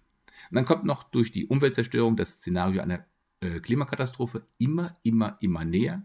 Dann 0.50 0.64
kommt 0.64 0.84
noch 0.84 1.04
durch 1.04 1.30
die 1.30 1.46
Umweltzerstörung 1.46 2.16
das 2.16 2.38
Szenario 2.38 2.82
einer 2.82 3.04
äh, 3.40 3.60
Klimakatastrophe 3.60 4.46
immer, 4.58 4.96
immer, 5.02 5.36
immer 5.40 5.64
näher. 5.64 6.02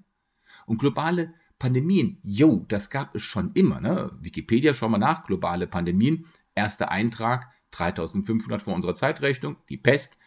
Und 0.65 0.79
globale 0.79 1.34
Pandemien, 1.58 2.20
jo, 2.24 2.65
das 2.68 2.89
gab 2.89 3.15
es 3.15 3.24
schon 3.24 3.51
immer. 3.53 3.82
Ne? 3.82 4.12
Wikipedia, 4.22 4.74
schau 4.74 4.89
mal 4.89 4.98
nach, 4.98 5.25
globale 5.25 5.68
Pandemien. 5.68 6.25
Erster 6.56 6.91
Eintrag 6.91 7.51
3500 7.72 8.62
vor 8.62 8.75
unserer 8.75 8.96
Zeitrechnung, 8.96 9.58
die 9.68 9.77
Pest. 9.77 10.18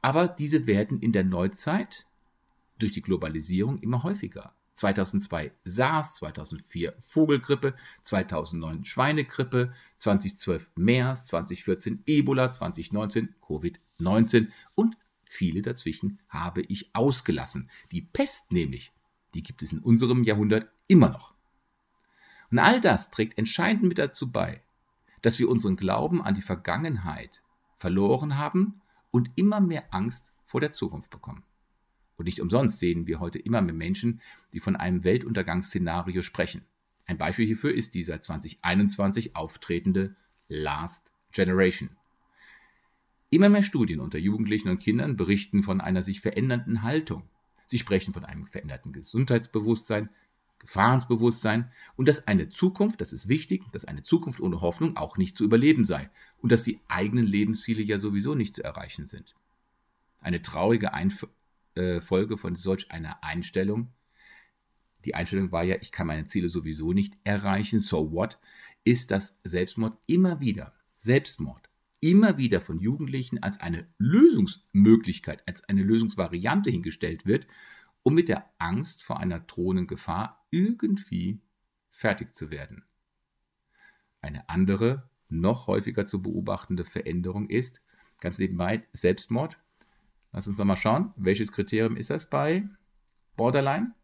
Aber 0.00 0.28
diese 0.28 0.66
werden 0.66 1.00
in 1.00 1.12
der 1.12 1.24
Neuzeit 1.24 2.06
durch 2.78 2.92
die 2.92 3.02
Globalisierung 3.02 3.78
immer 3.78 4.02
häufiger. 4.02 4.54
2002 4.78 5.52
SARS, 5.64 6.14
2004 6.14 6.94
Vogelgrippe, 7.00 7.74
2009 8.02 8.84
Schweinegrippe, 8.84 9.72
2012 9.96 10.70
MERS, 10.76 11.26
2014 11.26 12.04
Ebola, 12.06 12.50
2019 12.50 13.34
Covid-19 13.42 14.48
und 14.76 14.96
viele 15.24 15.62
dazwischen 15.62 16.20
habe 16.28 16.62
ich 16.62 16.94
ausgelassen. 16.94 17.68
Die 17.90 18.02
Pest 18.02 18.52
nämlich, 18.52 18.92
die 19.34 19.42
gibt 19.42 19.62
es 19.62 19.72
in 19.72 19.80
unserem 19.80 20.22
Jahrhundert 20.22 20.70
immer 20.86 21.10
noch. 21.10 21.34
Und 22.50 22.60
all 22.60 22.80
das 22.80 23.10
trägt 23.10 23.36
entscheidend 23.36 23.82
mit 23.82 23.98
dazu 23.98 24.30
bei, 24.30 24.62
dass 25.22 25.40
wir 25.40 25.48
unseren 25.48 25.76
Glauben 25.76 26.22
an 26.22 26.34
die 26.34 26.42
Vergangenheit 26.42 27.42
verloren 27.76 28.38
haben 28.38 28.80
und 29.10 29.30
immer 29.34 29.60
mehr 29.60 29.92
Angst 29.92 30.26
vor 30.44 30.60
der 30.60 30.70
Zukunft 30.70 31.10
bekommen. 31.10 31.42
Und 32.18 32.26
nicht 32.26 32.40
umsonst 32.40 32.80
sehen 32.80 33.06
wir 33.06 33.20
heute 33.20 33.38
immer 33.38 33.62
mehr 33.62 33.74
Menschen, 33.74 34.20
die 34.52 34.60
von 34.60 34.76
einem 34.76 35.04
Weltuntergangsszenario 35.04 36.20
sprechen. 36.20 36.62
Ein 37.06 37.16
Beispiel 37.16 37.46
hierfür 37.46 37.72
ist 37.72 37.94
die 37.94 38.02
seit 38.02 38.24
2021 38.24 39.34
auftretende 39.34 40.14
Last 40.48 41.12
Generation. 41.32 41.90
Immer 43.30 43.48
mehr 43.48 43.62
Studien 43.62 44.00
unter 44.00 44.18
Jugendlichen 44.18 44.68
und 44.68 44.80
Kindern 44.80 45.16
berichten 45.16 45.62
von 45.62 45.80
einer 45.80 46.02
sich 46.02 46.20
verändernden 46.20 46.82
Haltung. 46.82 47.22
Sie 47.66 47.78
sprechen 47.78 48.12
von 48.12 48.24
einem 48.24 48.46
veränderten 48.46 48.92
Gesundheitsbewusstsein, 48.92 50.08
Gefahrensbewusstsein 50.58 51.70
und 51.96 52.08
dass 52.08 52.26
eine 52.26 52.48
Zukunft, 52.48 53.00
das 53.00 53.12
ist 53.12 53.28
wichtig, 53.28 53.62
dass 53.70 53.84
eine 53.84 54.02
Zukunft 54.02 54.40
ohne 54.40 54.60
Hoffnung 54.60 54.96
auch 54.96 55.18
nicht 55.18 55.36
zu 55.36 55.44
überleben 55.44 55.84
sei 55.84 56.10
und 56.40 56.50
dass 56.50 56.64
die 56.64 56.80
eigenen 56.88 57.26
Lebensziele 57.26 57.82
ja 57.82 57.98
sowieso 57.98 58.34
nicht 58.34 58.56
zu 58.56 58.64
erreichen 58.64 59.06
sind. 59.06 59.36
Eine 60.20 60.42
traurige 60.42 60.94
Einf 60.94 61.26
äh, 61.78 62.00
Folge 62.00 62.36
von 62.36 62.56
solch 62.56 62.90
einer 62.90 63.22
Einstellung. 63.22 63.92
Die 65.04 65.14
Einstellung 65.14 65.52
war 65.52 65.62
ja, 65.62 65.76
ich 65.80 65.92
kann 65.92 66.08
meine 66.08 66.26
Ziele 66.26 66.48
sowieso 66.48 66.92
nicht 66.92 67.14
erreichen, 67.22 67.78
so 67.78 68.10
what, 68.12 68.40
ist, 68.82 69.12
dass 69.12 69.38
Selbstmord 69.44 69.96
immer 70.06 70.40
wieder, 70.40 70.74
Selbstmord, 70.96 71.70
immer 72.00 72.36
wieder 72.36 72.60
von 72.60 72.80
Jugendlichen 72.80 73.42
als 73.42 73.60
eine 73.60 73.86
Lösungsmöglichkeit, 73.98 75.42
als 75.46 75.62
eine 75.68 75.82
Lösungsvariante 75.82 76.70
hingestellt 76.70 77.26
wird, 77.26 77.46
um 78.02 78.14
mit 78.14 78.28
der 78.28 78.50
Angst 78.58 79.04
vor 79.04 79.20
einer 79.20 79.38
drohenden 79.38 79.86
Gefahr 79.86 80.44
irgendwie 80.50 81.40
fertig 81.90 82.34
zu 82.34 82.50
werden. 82.50 82.84
Eine 84.20 84.48
andere, 84.48 85.08
noch 85.28 85.68
häufiger 85.68 86.06
zu 86.06 86.22
beobachtende 86.22 86.84
Veränderung 86.84 87.48
ist, 87.48 87.80
ganz 88.18 88.38
nebenbei, 88.38 88.82
Selbstmord 88.92 89.60
Lass 90.32 90.46
uns 90.46 90.58
noch 90.58 90.64
mal 90.64 90.76
schauen, 90.76 91.12
welches 91.16 91.52
Kriterium 91.52 91.96
ist 91.96 92.10
das 92.10 92.28
bei 92.28 92.68
Borderline? 93.36 93.94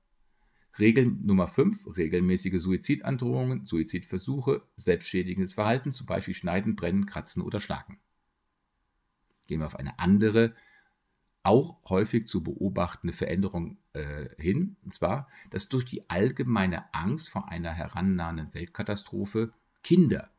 Regel 0.78 1.07
Nummer 1.07 1.47
5, 1.47 1.97
regelmäßige 1.97 2.61
Suizidandrohungen, 2.61 3.64
Suizidversuche, 3.64 4.62
selbstschädigendes 4.76 5.54
Verhalten, 5.54 5.93
zum 5.93 6.07
Beispiel 6.07 6.35
Schneiden, 6.35 6.75
Brennen, 6.75 7.07
Kratzen 7.07 7.43
oder 7.43 7.61
Schlagen. 7.61 8.00
Gehen 9.47 9.61
wir 9.61 9.66
auf 9.66 9.76
eine 9.76 9.99
andere, 9.99 10.54
auch 11.45 11.78
häufig 11.88 12.26
zu 12.26 12.43
beobachtende 12.43 13.12
Veränderung 13.12 13.76
äh, 13.93 14.31
hin, 14.38 14.76
und 14.83 14.93
zwar, 14.93 15.28
dass 15.50 15.69
durch 15.69 15.85
die 15.85 16.09
allgemeine 16.09 16.93
Angst 16.95 17.28
vor 17.28 17.50
einer 17.50 17.71
herannahenden 17.71 18.52
Weltkatastrophe 18.54 19.52
Kinder, 19.83 20.31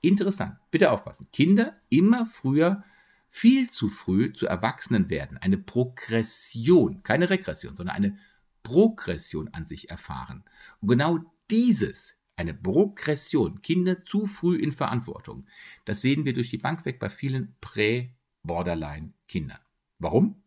interessant, 0.00 0.56
bitte 0.70 0.92
aufpassen, 0.92 1.26
Kinder 1.32 1.76
immer 1.88 2.24
früher 2.24 2.84
viel 3.28 3.68
zu 3.68 3.88
früh 3.88 4.32
zu 4.32 4.46
Erwachsenen 4.46 5.10
werden, 5.10 5.38
eine 5.38 5.58
Progression, 5.58 7.02
keine 7.02 7.30
Regression, 7.30 7.76
sondern 7.76 7.96
eine 7.96 8.18
Progression 8.62 9.48
an 9.48 9.66
sich 9.66 9.90
erfahren. 9.90 10.44
Und 10.80 10.88
genau 10.88 11.18
dieses, 11.50 12.16
eine 12.36 12.54
Progression, 12.54 13.62
Kinder 13.62 14.02
zu 14.02 14.26
früh 14.26 14.56
in 14.56 14.72
Verantwortung, 14.72 15.46
das 15.84 16.00
sehen 16.00 16.24
wir 16.24 16.34
durch 16.34 16.50
die 16.50 16.58
Bank 16.58 16.84
weg 16.84 16.98
bei 16.98 17.08
vielen 17.08 17.54
Prä-Borderline-Kindern. 17.60 19.58
Warum? 19.98 20.42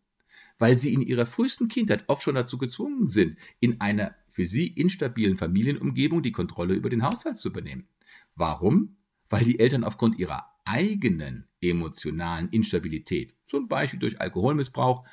Weil 0.57 0.77
sie 0.77 0.93
in 0.93 1.01
ihrer 1.01 1.25
frühesten 1.25 1.67
Kindheit 1.67 2.03
oft 2.07 2.21
schon 2.21 2.35
dazu 2.35 2.57
gezwungen 2.57 3.07
sind, 3.07 3.37
in 3.59 3.81
einer 3.81 4.15
für 4.29 4.45
sie 4.45 4.67
instabilen 4.67 5.37
Familienumgebung 5.37 6.21
die 6.21 6.31
Kontrolle 6.31 6.75
über 6.75 6.89
den 6.89 7.03
Haushalt 7.03 7.37
zu 7.37 7.49
übernehmen. 7.49 7.87
Warum? 8.35 8.97
Weil 9.29 9.43
die 9.43 9.59
Eltern 9.59 9.83
aufgrund 9.83 10.19
ihrer 10.19 10.45
eigenen 10.69 11.47
emotionalen 11.61 12.49
Instabilität, 12.49 13.33
zum 13.45 13.67
Beispiel 13.67 13.99
durch 13.99 14.21
Alkoholmissbrauch 14.21 15.05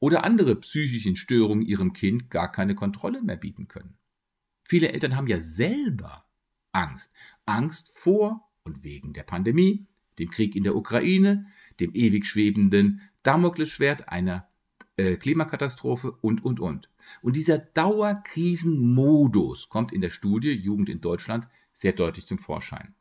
oder 0.00 0.24
andere 0.24 0.56
psychischen 0.56 1.16
Störungen 1.16 1.62
ihrem 1.62 1.92
Kind 1.92 2.30
gar 2.30 2.50
keine 2.50 2.74
Kontrolle 2.74 3.22
mehr 3.22 3.36
bieten 3.36 3.68
können. 3.68 3.96
Viele 4.64 4.92
Eltern 4.92 5.16
haben 5.16 5.28
ja 5.28 5.40
selber 5.40 6.24
Angst. 6.72 7.12
Angst 7.46 7.90
vor 7.92 8.48
und 8.64 8.82
wegen 8.84 9.12
der 9.12 9.22
Pandemie, 9.22 9.86
dem 10.18 10.30
Krieg 10.30 10.56
in 10.56 10.64
der 10.64 10.76
Ukraine, 10.76 11.46
dem 11.80 11.92
ewig 11.94 12.26
schwebenden 12.26 13.00
Damoklesschwert 13.22 14.08
einer 14.08 14.48
äh, 14.96 15.16
Klimakatastrophe 15.16 16.12
und, 16.20 16.44
und, 16.44 16.60
und. 16.60 16.90
Und 17.22 17.36
dieser 17.36 17.58
Dauerkrisenmodus 17.58 19.68
kommt 19.68 19.92
in 19.92 20.00
der 20.00 20.10
Studie 20.10 20.52
Jugend 20.52 20.88
in 20.88 21.00
Deutschland 21.00 21.46
sehr 21.72 21.92
deutlich 21.92 22.26
zum 22.26 22.38
Vorschein. 22.38 22.94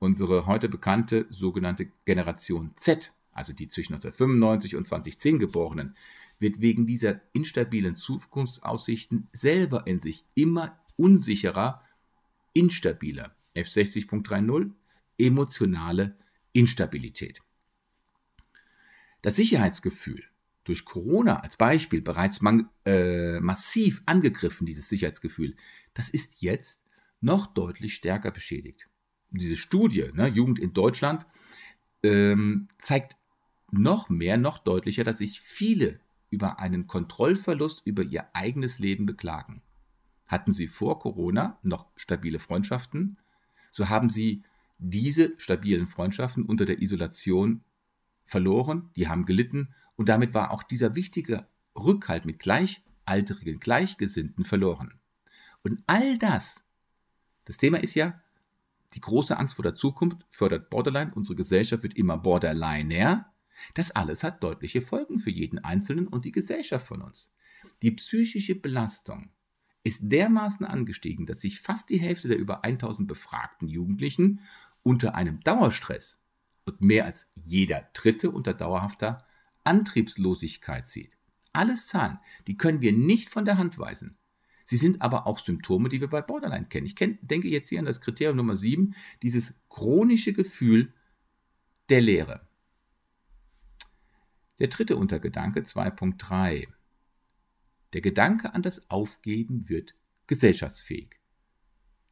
Unsere 0.00 0.46
heute 0.46 0.68
bekannte 0.68 1.26
sogenannte 1.28 1.90
Generation 2.04 2.72
Z, 2.76 3.12
also 3.32 3.52
die 3.52 3.66
zwischen 3.66 3.94
1995 3.94 4.76
und 4.76 4.86
2010 4.86 5.38
geborenen, 5.38 5.96
wird 6.38 6.60
wegen 6.60 6.86
dieser 6.86 7.20
instabilen 7.32 7.96
Zukunftsaussichten 7.96 9.28
selber 9.32 9.86
in 9.86 9.98
sich 9.98 10.24
immer 10.34 10.78
unsicherer, 10.96 11.82
instabiler. 12.52 13.34
F60.30 13.56 14.70
emotionale 15.18 16.16
Instabilität. 16.52 17.40
Das 19.22 19.34
Sicherheitsgefühl 19.34 20.22
durch 20.62 20.84
Corona 20.84 21.40
als 21.40 21.56
Beispiel 21.56 22.02
bereits 22.02 22.40
man, 22.40 22.68
äh, 22.84 23.40
massiv 23.40 24.02
angegriffen, 24.06 24.64
dieses 24.64 24.88
Sicherheitsgefühl, 24.88 25.56
das 25.94 26.08
ist 26.08 26.40
jetzt 26.40 26.82
noch 27.20 27.48
deutlich 27.48 27.94
stärker 27.94 28.30
beschädigt 28.30 28.88
diese 29.30 29.56
Studie, 29.56 30.10
ne, 30.14 30.28
Jugend 30.28 30.58
in 30.58 30.72
Deutschland, 30.72 31.26
ähm, 32.02 32.68
zeigt 32.78 33.16
noch 33.70 34.08
mehr, 34.08 34.36
noch 34.36 34.58
deutlicher, 34.58 35.04
dass 35.04 35.18
sich 35.18 35.40
viele 35.40 36.00
über 36.30 36.58
einen 36.58 36.86
Kontrollverlust 36.86 37.82
über 37.84 38.02
ihr 38.02 38.26
eigenes 38.34 38.78
Leben 38.78 39.06
beklagen. 39.06 39.62
Hatten 40.26 40.52
sie 40.52 40.68
vor 40.68 40.98
Corona 40.98 41.58
noch 41.62 41.86
stabile 41.96 42.38
Freundschaften, 42.38 43.18
so 43.70 43.88
haben 43.88 44.10
sie 44.10 44.42
diese 44.78 45.32
stabilen 45.38 45.88
Freundschaften 45.88 46.44
unter 46.44 46.64
der 46.64 46.80
Isolation 46.80 47.62
verloren, 48.24 48.90
die 48.96 49.08
haben 49.08 49.24
gelitten 49.24 49.74
und 49.96 50.08
damit 50.08 50.34
war 50.34 50.52
auch 50.52 50.62
dieser 50.62 50.94
wichtige 50.94 51.46
Rückhalt 51.74 52.24
mit 52.24 52.38
gleichaltrigen, 52.38 53.58
Gleichgesinnten 53.58 54.44
verloren. 54.44 54.94
Und 55.62 55.82
all 55.86 56.18
das, 56.18 56.64
das 57.44 57.56
Thema 57.56 57.78
ist 57.78 57.94
ja, 57.94 58.20
die 58.94 59.00
große 59.00 59.36
Angst 59.36 59.54
vor 59.54 59.62
der 59.62 59.74
Zukunft 59.74 60.24
fördert 60.28 60.70
Borderline, 60.70 61.12
unsere 61.14 61.36
Gesellschaft 61.36 61.82
wird 61.82 61.96
immer 61.96 62.18
borderliner. 62.18 63.32
Das 63.74 63.90
alles 63.90 64.24
hat 64.24 64.42
deutliche 64.42 64.80
Folgen 64.80 65.18
für 65.18 65.30
jeden 65.30 65.58
Einzelnen 65.58 66.06
und 66.08 66.24
die 66.24 66.32
Gesellschaft 66.32 66.86
von 66.86 67.02
uns. 67.02 67.30
Die 67.82 67.90
psychische 67.90 68.54
Belastung 68.54 69.30
ist 69.84 70.00
dermaßen 70.02 70.66
angestiegen, 70.66 71.26
dass 71.26 71.40
sich 71.40 71.60
fast 71.60 71.90
die 71.90 71.98
Hälfte 71.98 72.28
der 72.28 72.38
über 72.38 72.64
1000 72.64 73.08
befragten 73.08 73.68
Jugendlichen 73.68 74.40
unter 74.82 75.14
einem 75.14 75.40
Dauerstress 75.40 76.18
und 76.66 76.80
mehr 76.80 77.04
als 77.04 77.30
jeder 77.34 77.88
Dritte 77.94 78.30
unter 78.30 78.54
dauerhafter 78.54 79.24
Antriebslosigkeit 79.64 80.86
sieht. 80.86 81.12
Alles 81.52 81.86
Zahlen, 81.86 82.18
die 82.46 82.56
können 82.56 82.80
wir 82.80 82.92
nicht 82.92 83.30
von 83.30 83.44
der 83.44 83.58
Hand 83.58 83.78
weisen. 83.78 84.16
Sie 84.68 84.76
sind 84.76 85.00
aber 85.00 85.26
auch 85.26 85.38
Symptome, 85.38 85.88
die 85.88 86.02
wir 86.02 86.08
bei 86.08 86.20
Borderline 86.20 86.66
kennen. 86.66 86.84
Ich 86.84 86.94
kenn, 86.94 87.18
denke 87.22 87.48
jetzt 87.48 87.70
hier 87.70 87.78
an 87.78 87.86
das 87.86 88.02
Kriterium 88.02 88.36
Nummer 88.36 88.54
7, 88.54 88.94
dieses 89.22 89.54
chronische 89.70 90.34
Gefühl 90.34 90.92
der 91.88 92.02
Leere. 92.02 92.46
Der 94.58 94.68
dritte 94.68 94.96
Untergedanke 94.96 95.60
2.3. 95.60 96.68
Der 97.94 98.00
Gedanke 98.02 98.52
an 98.52 98.60
das 98.60 98.90
Aufgeben 98.90 99.70
wird 99.70 99.94
gesellschaftsfähig. 100.26 101.18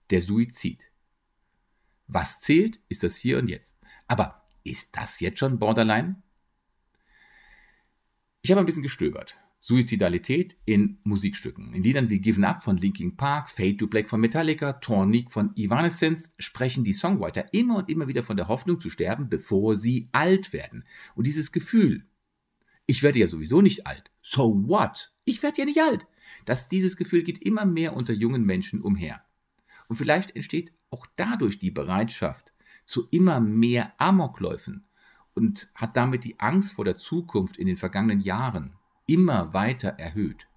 Der 0.08 0.22
Suizid. 0.22 0.90
Was 2.06 2.40
zählt, 2.40 2.80
ist 2.88 3.02
das 3.02 3.18
hier 3.18 3.36
und 3.36 3.50
jetzt. 3.50 3.76
Aber 4.06 4.48
ist 4.64 4.96
das 4.96 5.20
jetzt 5.20 5.40
schon 5.40 5.58
Borderline? 5.58 6.22
Ich 8.40 8.50
habe 8.50 8.60
ein 8.60 8.66
bisschen 8.66 8.82
gestöbert. 8.82 9.36
Suizidalität 9.66 10.56
in 10.64 11.00
Musikstücken. 11.02 11.74
In 11.74 11.82
Liedern 11.82 12.08
wie 12.08 12.20
Given 12.20 12.44
Up 12.44 12.62
von 12.62 12.76
Linkin 12.76 13.16
Park, 13.16 13.50
Fade 13.50 13.76
to 13.76 13.88
Black 13.88 14.08
von 14.08 14.20
Metallica, 14.20 14.74
Tornique 14.74 15.32
von 15.32 15.56
Evanescence 15.56 16.32
sprechen 16.38 16.84
die 16.84 16.92
Songwriter 16.92 17.52
immer 17.52 17.78
und 17.78 17.90
immer 17.90 18.06
wieder 18.06 18.22
von 18.22 18.36
der 18.36 18.46
Hoffnung 18.46 18.78
zu 18.78 18.90
sterben, 18.90 19.28
bevor 19.28 19.74
sie 19.74 20.08
alt 20.12 20.52
werden. 20.52 20.84
Und 21.16 21.26
dieses 21.26 21.50
Gefühl, 21.50 22.06
ich 22.86 23.02
werde 23.02 23.18
ja 23.18 23.26
sowieso 23.26 23.60
nicht 23.60 23.88
alt, 23.88 24.12
so 24.22 24.68
what, 24.68 25.12
Ich 25.24 25.42
werde 25.42 25.58
ja 25.58 25.64
nicht 25.64 25.82
alt. 25.82 26.06
Das, 26.44 26.68
dieses 26.68 26.96
Gefühl 26.96 27.24
geht 27.24 27.44
immer 27.44 27.64
mehr 27.64 27.96
unter 27.96 28.12
jungen 28.12 28.44
Menschen 28.44 28.80
umher. 28.80 29.24
Und 29.88 29.96
vielleicht 29.96 30.36
entsteht 30.36 30.72
auch 30.90 31.06
dadurch 31.16 31.58
die 31.58 31.72
Bereitschaft 31.72 32.52
zu 32.84 33.08
immer 33.10 33.40
mehr 33.40 34.00
Amokläufen 34.00 34.86
und 35.34 35.68
hat 35.74 35.96
damit 35.96 36.22
die 36.22 36.38
Angst 36.38 36.74
vor 36.74 36.84
der 36.84 36.94
Zukunft 36.94 37.56
in 37.56 37.66
den 37.66 37.76
vergangenen 37.76 38.20
Jahren 38.20 38.76
immer 39.06 39.54
weiter 39.54 39.90
erhöht. 39.90 40.48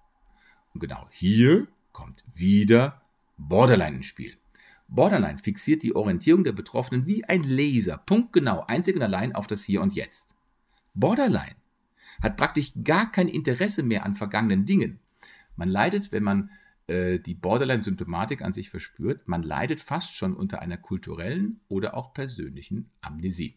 Und 0.74 0.80
genau 0.80 1.06
hier 1.10 1.68
kommt 1.92 2.24
wieder 2.32 3.02
Borderline 3.36 3.96
ins 3.96 4.06
Spiel. 4.06 4.36
Borderline 4.88 5.38
fixiert 5.38 5.82
die 5.82 5.94
Orientierung 5.94 6.44
der 6.44 6.52
Betroffenen 6.52 7.06
wie 7.06 7.24
ein 7.24 7.44
Laser, 7.44 7.98
punktgenau, 7.98 8.64
einzig 8.66 8.96
und 8.96 9.02
allein 9.02 9.34
auf 9.34 9.46
das 9.46 9.62
Hier 9.62 9.82
und 9.82 9.94
Jetzt. 9.94 10.34
Borderline 10.94 11.56
hat 12.20 12.36
praktisch 12.36 12.72
gar 12.82 13.10
kein 13.10 13.28
Interesse 13.28 13.82
mehr 13.82 14.04
an 14.04 14.16
vergangenen 14.16 14.66
Dingen. 14.66 14.98
Man 15.56 15.68
leidet, 15.68 16.10
wenn 16.10 16.24
man 16.24 16.50
äh, 16.88 17.20
die 17.20 17.34
Borderline-Symptomatik 17.34 18.42
an 18.42 18.52
sich 18.52 18.68
verspürt, 18.68 19.28
man 19.28 19.42
leidet 19.42 19.80
fast 19.80 20.16
schon 20.16 20.34
unter 20.34 20.60
einer 20.60 20.76
kulturellen 20.76 21.60
oder 21.68 21.96
auch 21.96 22.12
persönlichen 22.12 22.90
Amnesie. 23.00 23.56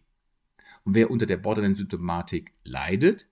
Und 0.84 0.94
wer 0.96 1.10
unter 1.10 1.26
der 1.26 1.38
Borderline-Symptomatik 1.38 2.54
leidet, 2.64 3.28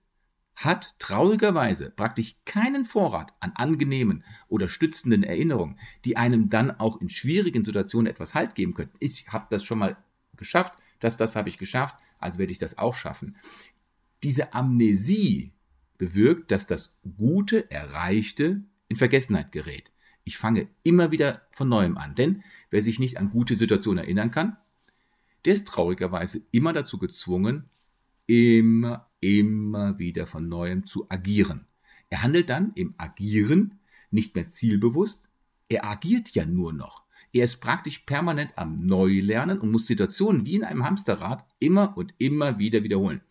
hat 0.54 0.94
traurigerweise 0.98 1.90
praktisch 1.90 2.36
keinen 2.44 2.84
Vorrat 2.84 3.32
an 3.40 3.52
angenehmen 3.54 4.24
oder 4.48 4.68
stützenden 4.68 5.22
Erinnerungen, 5.22 5.78
die 6.04 6.16
einem 6.16 6.50
dann 6.50 6.70
auch 6.70 7.00
in 7.00 7.08
schwierigen 7.08 7.64
Situationen 7.64 8.10
etwas 8.10 8.34
Halt 8.34 8.54
geben 8.54 8.74
können. 8.74 8.92
Ich 9.00 9.28
habe 9.28 9.46
das 9.50 9.64
schon 9.64 9.78
mal 9.78 9.96
geschafft, 10.36 10.74
das, 11.00 11.16
das 11.16 11.36
habe 11.36 11.48
ich 11.48 11.58
geschafft, 11.58 11.96
also 12.18 12.38
werde 12.38 12.52
ich 12.52 12.58
das 12.58 12.78
auch 12.78 12.94
schaffen. 12.94 13.36
Diese 14.22 14.54
Amnesie 14.54 15.52
bewirkt, 15.98 16.50
dass 16.50 16.66
das 16.66 16.94
Gute, 17.16 17.70
Erreichte 17.70 18.62
in 18.88 18.96
Vergessenheit 18.96 19.52
gerät. 19.52 19.90
Ich 20.24 20.38
fange 20.38 20.68
immer 20.84 21.10
wieder 21.10 21.42
von 21.50 21.68
neuem 21.68 21.96
an, 21.96 22.14
denn 22.14 22.42
wer 22.70 22.82
sich 22.82 23.00
nicht 23.00 23.18
an 23.18 23.30
gute 23.30 23.56
Situationen 23.56 24.04
erinnern 24.04 24.30
kann, 24.30 24.56
der 25.44 25.54
ist 25.54 25.66
traurigerweise 25.66 26.42
immer 26.52 26.72
dazu 26.72 26.98
gezwungen, 26.98 27.68
immer, 28.26 29.08
immer 29.22 29.98
wieder 29.98 30.26
von 30.26 30.48
neuem 30.48 30.84
zu 30.84 31.06
agieren. 31.08 31.64
Er 32.10 32.22
handelt 32.22 32.50
dann 32.50 32.72
im 32.74 32.94
Agieren 32.98 33.78
nicht 34.10 34.34
mehr 34.34 34.50
zielbewusst, 34.50 35.22
er 35.70 35.86
agiert 35.86 36.34
ja 36.34 36.44
nur 36.44 36.74
noch. 36.74 37.02
Er 37.32 37.44
ist 37.44 37.62
praktisch 37.62 38.00
permanent 38.00 38.52
am 38.56 38.84
Neulernen 38.84 39.58
und 39.58 39.70
muss 39.70 39.86
Situationen 39.86 40.44
wie 40.44 40.56
in 40.56 40.64
einem 40.64 40.84
Hamsterrad 40.84 41.46
immer 41.60 41.96
und 41.96 42.12
immer 42.18 42.58
wieder 42.58 42.82
wiederholen. 42.82 43.22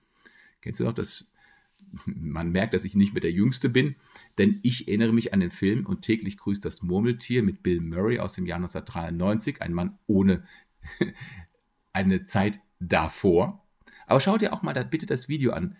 Kennst 0.62 0.80
du 0.80 0.86
noch 0.86 0.94
das? 0.94 1.28
Man 2.06 2.52
merkt, 2.52 2.74
dass 2.74 2.86
ich 2.86 2.96
nicht 2.96 3.14
mehr 3.14 3.22
der 3.22 3.32
Jüngste 3.32 3.70
bin, 3.70 3.96
denn 4.38 4.60
ich 4.64 4.88
erinnere 4.88 5.14
mich 5.14 5.34
an 5.34 5.40
den 5.42 5.52
Film 5.52 5.86
und 5.86 6.02
täglich 6.02 6.38
grüßt 6.38 6.66
das 6.66 6.82
Murmeltier 6.82 7.44
mit 7.44 7.62
Bill 7.62 7.82
Murray 7.82 8.18
aus 8.18 8.34
dem 8.34 8.48
Jahr 8.48 8.58
1993, 8.58 9.62
ein 9.62 9.74
Mann 9.74 10.00
ohne 10.08 10.44
eine 11.94 12.24
Zeit 12.24 12.60
davor. 12.80 13.61
Aber 14.12 14.20
schau 14.20 14.38
dir 14.38 14.52
auch 14.52 14.62
mal 14.62 14.74
da 14.74 14.84
bitte 14.84 15.06
das 15.06 15.30
Video 15.30 15.54
an. 15.54 15.78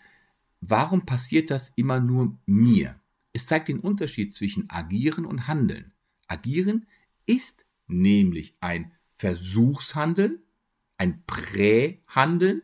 Warum 0.62 1.06
passiert 1.06 1.52
das 1.52 1.74
immer 1.76 2.00
nur 2.00 2.38
mir? 2.46 2.98
Es 3.34 3.46
zeigt 3.46 3.68
den 3.68 3.82
Unterschied 3.82 4.34
zwischen 4.34 4.70
agieren 4.70 5.26
und 5.26 5.50
handeln. 5.50 5.92
Agieren 6.30 6.88
ist 7.26 7.66
nämlich 7.88 8.56
ein 8.62 8.94
Versuchshandeln, 9.18 10.40
ein 10.98 11.26
Prähandeln, 11.26 12.62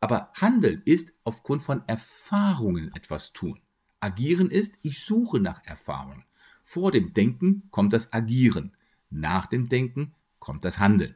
aber 0.00 0.32
Handeln 0.34 0.82
ist 0.84 1.12
aufgrund 1.22 1.62
von 1.62 1.86
Erfahrungen 1.86 2.92
etwas 2.92 3.32
tun. 3.32 3.60
Agieren 4.00 4.50
ist, 4.50 4.74
ich 4.82 5.04
suche 5.04 5.38
nach 5.38 5.64
Erfahrungen. 5.64 6.24
Vor 6.64 6.90
dem 6.90 7.14
Denken 7.14 7.68
kommt 7.70 7.92
das 7.92 8.12
Agieren, 8.12 8.76
nach 9.10 9.46
dem 9.46 9.68
Denken 9.68 10.14
kommt 10.40 10.64
das 10.64 10.80
Handeln. 10.80 11.14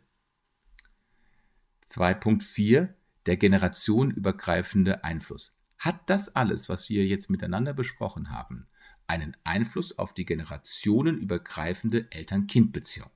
2.4 1.88 2.94
der 3.26 3.37
generationenübergreifende 3.37 5.04
Einfluss. 5.04 5.54
Hat 5.78 6.09
das 6.11 6.35
alles, 6.35 6.68
was 6.68 6.88
wir 6.88 7.06
jetzt 7.06 7.30
miteinander 7.30 7.72
besprochen 7.72 8.30
haben, 8.30 8.66
einen 9.06 9.37
Einfluss 9.44 9.98
auf 9.98 10.14
die 10.14 10.24
generationenübergreifende 10.24 12.11
Eltern-Kind-Beziehung? 12.11 13.11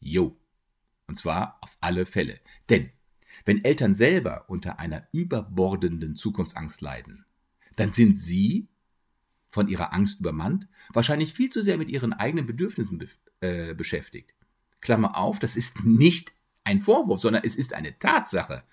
Jo. 0.00 0.36
Und 1.06 1.16
zwar 1.16 1.58
auf 1.60 1.76
alle 1.80 2.06
Fälle. 2.06 2.40
Denn 2.70 2.90
wenn 3.44 3.64
Eltern 3.64 3.94
selber 3.94 4.44
unter 4.48 4.78
einer 4.78 5.06
überbordenden 5.12 6.14
Zukunftsangst 6.14 6.80
leiden, 6.80 7.26
dann 7.76 7.92
sind 7.92 8.18
sie 8.18 8.68
von 9.48 9.68
ihrer 9.68 9.92
Angst 9.92 10.20
übermannt, 10.20 10.68
wahrscheinlich 10.92 11.32
viel 11.32 11.50
zu 11.50 11.62
sehr 11.62 11.78
mit 11.78 11.90
ihren 11.90 12.12
eigenen 12.12 12.46
Bedürfnissen 12.46 12.98
be 12.98 13.08
äh, 13.40 13.74
beschäftigt. 13.74 14.34
Klammer 14.80 15.16
auf, 15.16 15.38
das 15.38 15.56
ist 15.56 15.84
nicht 15.84 16.34
ein 16.64 16.80
Vorwurf, 16.80 17.20
sondern 17.20 17.44
es 17.44 17.56
ist 17.56 17.72
eine 17.72 17.98
Tatsache, 17.98 18.64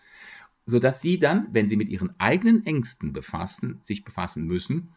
sodass 0.65 1.01
sie 1.01 1.19
dann, 1.19 1.47
wenn 1.51 1.67
sie 1.67 1.77
mit 1.77 1.89
ihren 1.89 2.19
eigenen 2.19 2.65
Ängsten 2.65 3.13
befassen, 3.13 3.79
sich 3.83 4.03
befassen 4.03 4.45
müssen, 4.45 4.89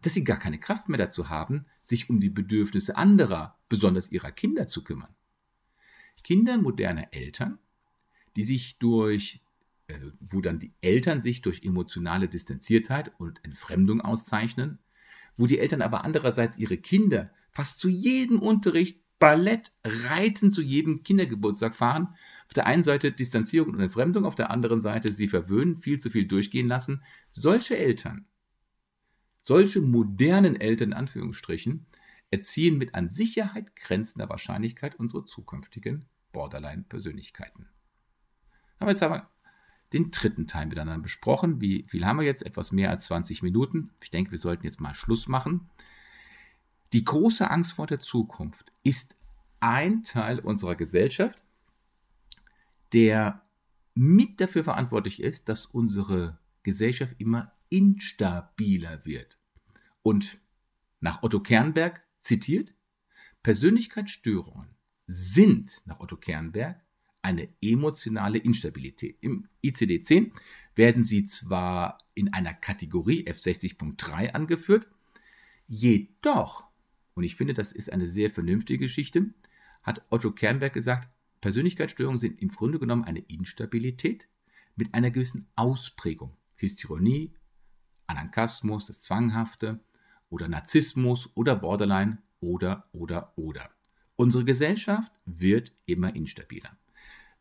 dass 0.00 0.14
sie 0.14 0.24
gar 0.24 0.38
keine 0.38 0.58
Kraft 0.58 0.88
mehr 0.88 0.98
dazu 0.98 1.28
haben, 1.28 1.66
sich 1.82 2.10
um 2.10 2.20
die 2.20 2.30
Bedürfnisse 2.30 2.96
anderer, 2.96 3.58
besonders 3.68 4.10
ihrer 4.10 4.32
Kinder 4.32 4.66
zu 4.66 4.82
kümmern. 4.82 5.14
Kinder 6.24 6.58
moderner 6.58 7.12
Eltern, 7.12 7.58
die 8.36 8.44
sich 8.44 8.78
durch, 8.78 9.42
äh, 9.88 9.98
wo 10.20 10.40
dann 10.40 10.58
die 10.58 10.72
Eltern 10.80 11.22
sich 11.22 11.42
durch 11.42 11.62
emotionale 11.62 12.28
Distanziertheit 12.28 13.12
und 13.18 13.44
Entfremdung 13.44 14.00
auszeichnen, 14.00 14.78
wo 15.36 15.46
die 15.46 15.58
Eltern 15.58 15.82
aber 15.82 16.04
andererseits 16.04 16.58
ihre 16.58 16.76
Kinder 16.76 17.30
fast 17.50 17.78
zu 17.78 17.88
jedem 17.88 18.40
Unterricht 18.40 19.01
Ballett, 19.22 19.70
Reiten 19.84 20.50
zu 20.50 20.62
jedem 20.62 21.04
Kindergeburtstag 21.04 21.76
fahren. 21.76 22.16
Auf 22.48 22.54
der 22.54 22.66
einen 22.66 22.82
Seite 22.82 23.12
Distanzierung 23.12 23.74
und 23.74 23.80
Entfremdung, 23.80 24.24
auf 24.24 24.34
der 24.34 24.50
anderen 24.50 24.80
Seite 24.80 25.12
sie 25.12 25.28
verwöhnen, 25.28 25.76
viel 25.76 25.98
zu 25.98 26.10
viel 26.10 26.26
durchgehen 26.26 26.66
lassen. 26.66 27.04
Solche 27.30 27.78
Eltern, 27.78 28.26
solche 29.40 29.80
modernen 29.80 30.60
Eltern 30.60 30.88
in 30.88 30.94
Anführungsstrichen, 30.94 31.86
erziehen 32.32 32.78
mit 32.78 32.96
an 32.96 33.08
Sicherheit 33.08 33.76
grenzender 33.76 34.28
Wahrscheinlichkeit 34.28 34.96
unsere 34.96 35.24
zukünftigen 35.24 36.06
Borderline-Persönlichkeiten. 36.32 37.68
Aber 38.80 38.90
jetzt 38.90 39.02
haben 39.02 39.14
wir 39.14 39.30
den 39.92 40.10
dritten 40.10 40.48
Teil 40.48 40.66
miteinander 40.66 41.04
besprochen. 41.04 41.60
Wie 41.60 41.84
viel 41.84 42.04
haben 42.04 42.18
wir 42.18 42.26
jetzt? 42.26 42.44
Etwas 42.44 42.72
mehr 42.72 42.90
als 42.90 43.04
20 43.04 43.44
Minuten. 43.44 43.92
Ich 44.02 44.10
denke, 44.10 44.32
wir 44.32 44.38
sollten 44.38 44.64
jetzt 44.64 44.80
mal 44.80 44.96
Schluss 44.96 45.28
machen. 45.28 45.70
Die 46.92 47.04
große 47.04 47.50
Angst 47.50 47.72
vor 47.72 47.86
der 47.86 48.00
Zukunft 48.00 48.72
ist 48.82 49.16
ein 49.60 50.04
Teil 50.04 50.40
unserer 50.40 50.74
Gesellschaft, 50.74 51.42
der 52.92 53.42
mit 53.94 54.40
dafür 54.40 54.64
verantwortlich 54.64 55.22
ist, 55.22 55.48
dass 55.48 55.66
unsere 55.66 56.38
Gesellschaft 56.62 57.14
immer 57.18 57.52
instabiler 57.70 59.04
wird. 59.04 59.38
Und 60.02 60.38
nach 61.00 61.22
Otto 61.22 61.40
Kernberg 61.40 62.02
zitiert, 62.18 62.74
Persönlichkeitsstörungen 63.42 64.68
sind 65.06 65.82
nach 65.84 66.00
Otto 66.00 66.16
Kernberg 66.16 66.80
eine 67.22 67.48
emotionale 67.62 68.38
Instabilität. 68.38 69.16
Im 69.20 69.48
ICD-10 69.62 70.32
werden 70.74 71.04
sie 71.04 71.24
zwar 71.24 71.98
in 72.14 72.32
einer 72.32 72.52
Kategorie 72.52 73.26
F60.3 73.26 74.32
angeführt, 74.32 74.86
jedoch 75.68 76.71
und 77.14 77.24
ich 77.24 77.36
finde, 77.36 77.54
das 77.54 77.72
ist 77.72 77.92
eine 77.92 78.06
sehr 78.06 78.30
vernünftige 78.30 78.80
Geschichte, 78.80 79.32
hat 79.82 80.04
Otto 80.10 80.32
Kernberg 80.32 80.72
gesagt, 80.72 81.08
Persönlichkeitsstörungen 81.40 82.20
sind 82.20 82.40
im 82.40 82.48
Grunde 82.48 82.78
genommen 82.78 83.04
eine 83.04 83.20
Instabilität 83.20 84.28
mit 84.76 84.94
einer 84.94 85.10
gewissen 85.10 85.48
Ausprägung. 85.56 86.36
Hysteronie, 86.56 87.34
Anankasmus, 88.06 88.86
das 88.86 89.02
Zwanghafte 89.02 89.80
oder 90.30 90.48
Narzissmus 90.48 91.30
oder 91.34 91.56
Borderline 91.56 92.18
oder, 92.40 92.88
oder, 92.92 93.32
oder. 93.36 93.70
Unsere 94.16 94.44
Gesellschaft 94.44 95.12
wird 95.26 95.72
immer 95.86 96.14
instabiler. 96.14 96.76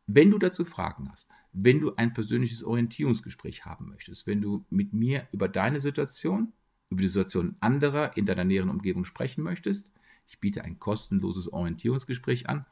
Wenn 0.07 0.31
du 0.31 0.39
dazu 0.39 0.65
Fragen 0.65 1.09
hast, 1.11 1.29
wenn 1.53 1.79
du 1.79 1.95
ein 1.95 2.13
persönliches 2.13 2.63
Orientierungsgespräch 2.63 3.65
haben 3.65 3.89
möchtest, 3.89 4.25
wenn 4.25 4.41
du 4.41 4.65
mit 4.69 4.93
mir 4.93 5.27
über 5.31 5.47
deine 5.47 5.79
Situation 5.79 6.53
über 6.91 7.01
die 7.01 7.07
Situation 7.07 7.55
anderer 7.59 8.15
in 8.17 8.25
deiner 8.25 8.43
näheren 8.43 8.69
Umgebung 8.69 9.05
sprechen 9.05 9.43
möchtest, 9.43 9.89
ich 10.27 10.39
biete 10.39 10.63
ein 10.63 10.79
kostenloses 10.79 11.51
Orientierungsgespräch 11.51 12.47
an, 12.47 12.65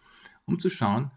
um 0.45 0.59
zu 0.59 0.69
schauen, 0.69 1.11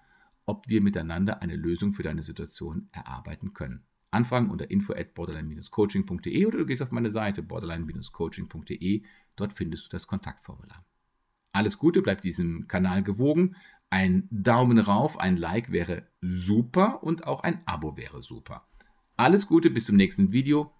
ob 0.47 0.69
wir 0.69 0.81
miteinander 0.81 1.43
eine 1.43 1.57
Lösung 1.57 1.93
für 1.93 2.03
deine 2.03 2.23
Situation 2.23 2.89
erarbeiten 2.93 3.53
können. 3.53 3.85
Anfragen 4.11 4.51
unter 4.51 4.71
info 4.71 4.93
at 4.93 5.15
borderline-coaching.de 5.15 6.47
oder 6.47 6.59
du 6.59 6.67
gehst 6.67 6.83
auf 6.83 6.91
meine 6.91 7.11
Seite 7.11 7.43
borderline-coaching.de. 7.43 9.03
Dort 9.37 9.53
findest 9.53 9.87
du 9.87 9.89
das 9.91 10.07
Kontaktformular. 10.07 10.85
Alles 11.53 11.79
Gute, 11.79 12.03
bleib 12.03 12.21
diesem 12.23 12.67
Kanal 12.69 13.03
gewogen. 13.03 13.57
Ein 13.89 14.29
Daumen 14.31 14.79
rauf, 14.79 15.19
ein 15.19 15.37
Like 15.37 15.71
wäre 15.71 16.07
super 16.21 17.03
und 17.03 17.27
auch 17.27 17.43
ein 17.43 17.63
Abo 17.67 17.97
wäre 17.97 18.23
super. 18.23 18.67
Alles 19.17 19.47
Gute, 19.47 19.71
bis 19.71 19.87
zum 19.87 19.97
nächsten 19.97 20.33
Video. 20.33 20.73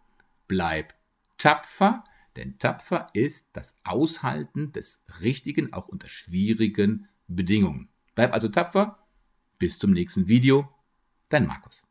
Bleib 0.49 0.95
tapfer 1.39 2.05
Denn 2.37 2.59
tapfer 2.59 3.09
ist 3.13 3.47
das 3.53 3.79
Aushalten 3.85 4.73
des 4.73 5.03
Richtigen 5.21 5.73
auch 5.73 5.89
unter 5.89 6.09
schwierigen 6.09 7.09
Bedingungen. 7.29 7.89
Bleib 8.15 8.33
also 8.33 8.49
tapfer. 8.49 8.99
Bis 9.59 9.79
zum 9.79 9.93
nächsten 9.93 10.29
Video. 10.29 10.69
Dein 11.29 11.47
Markus. 11.47 11.83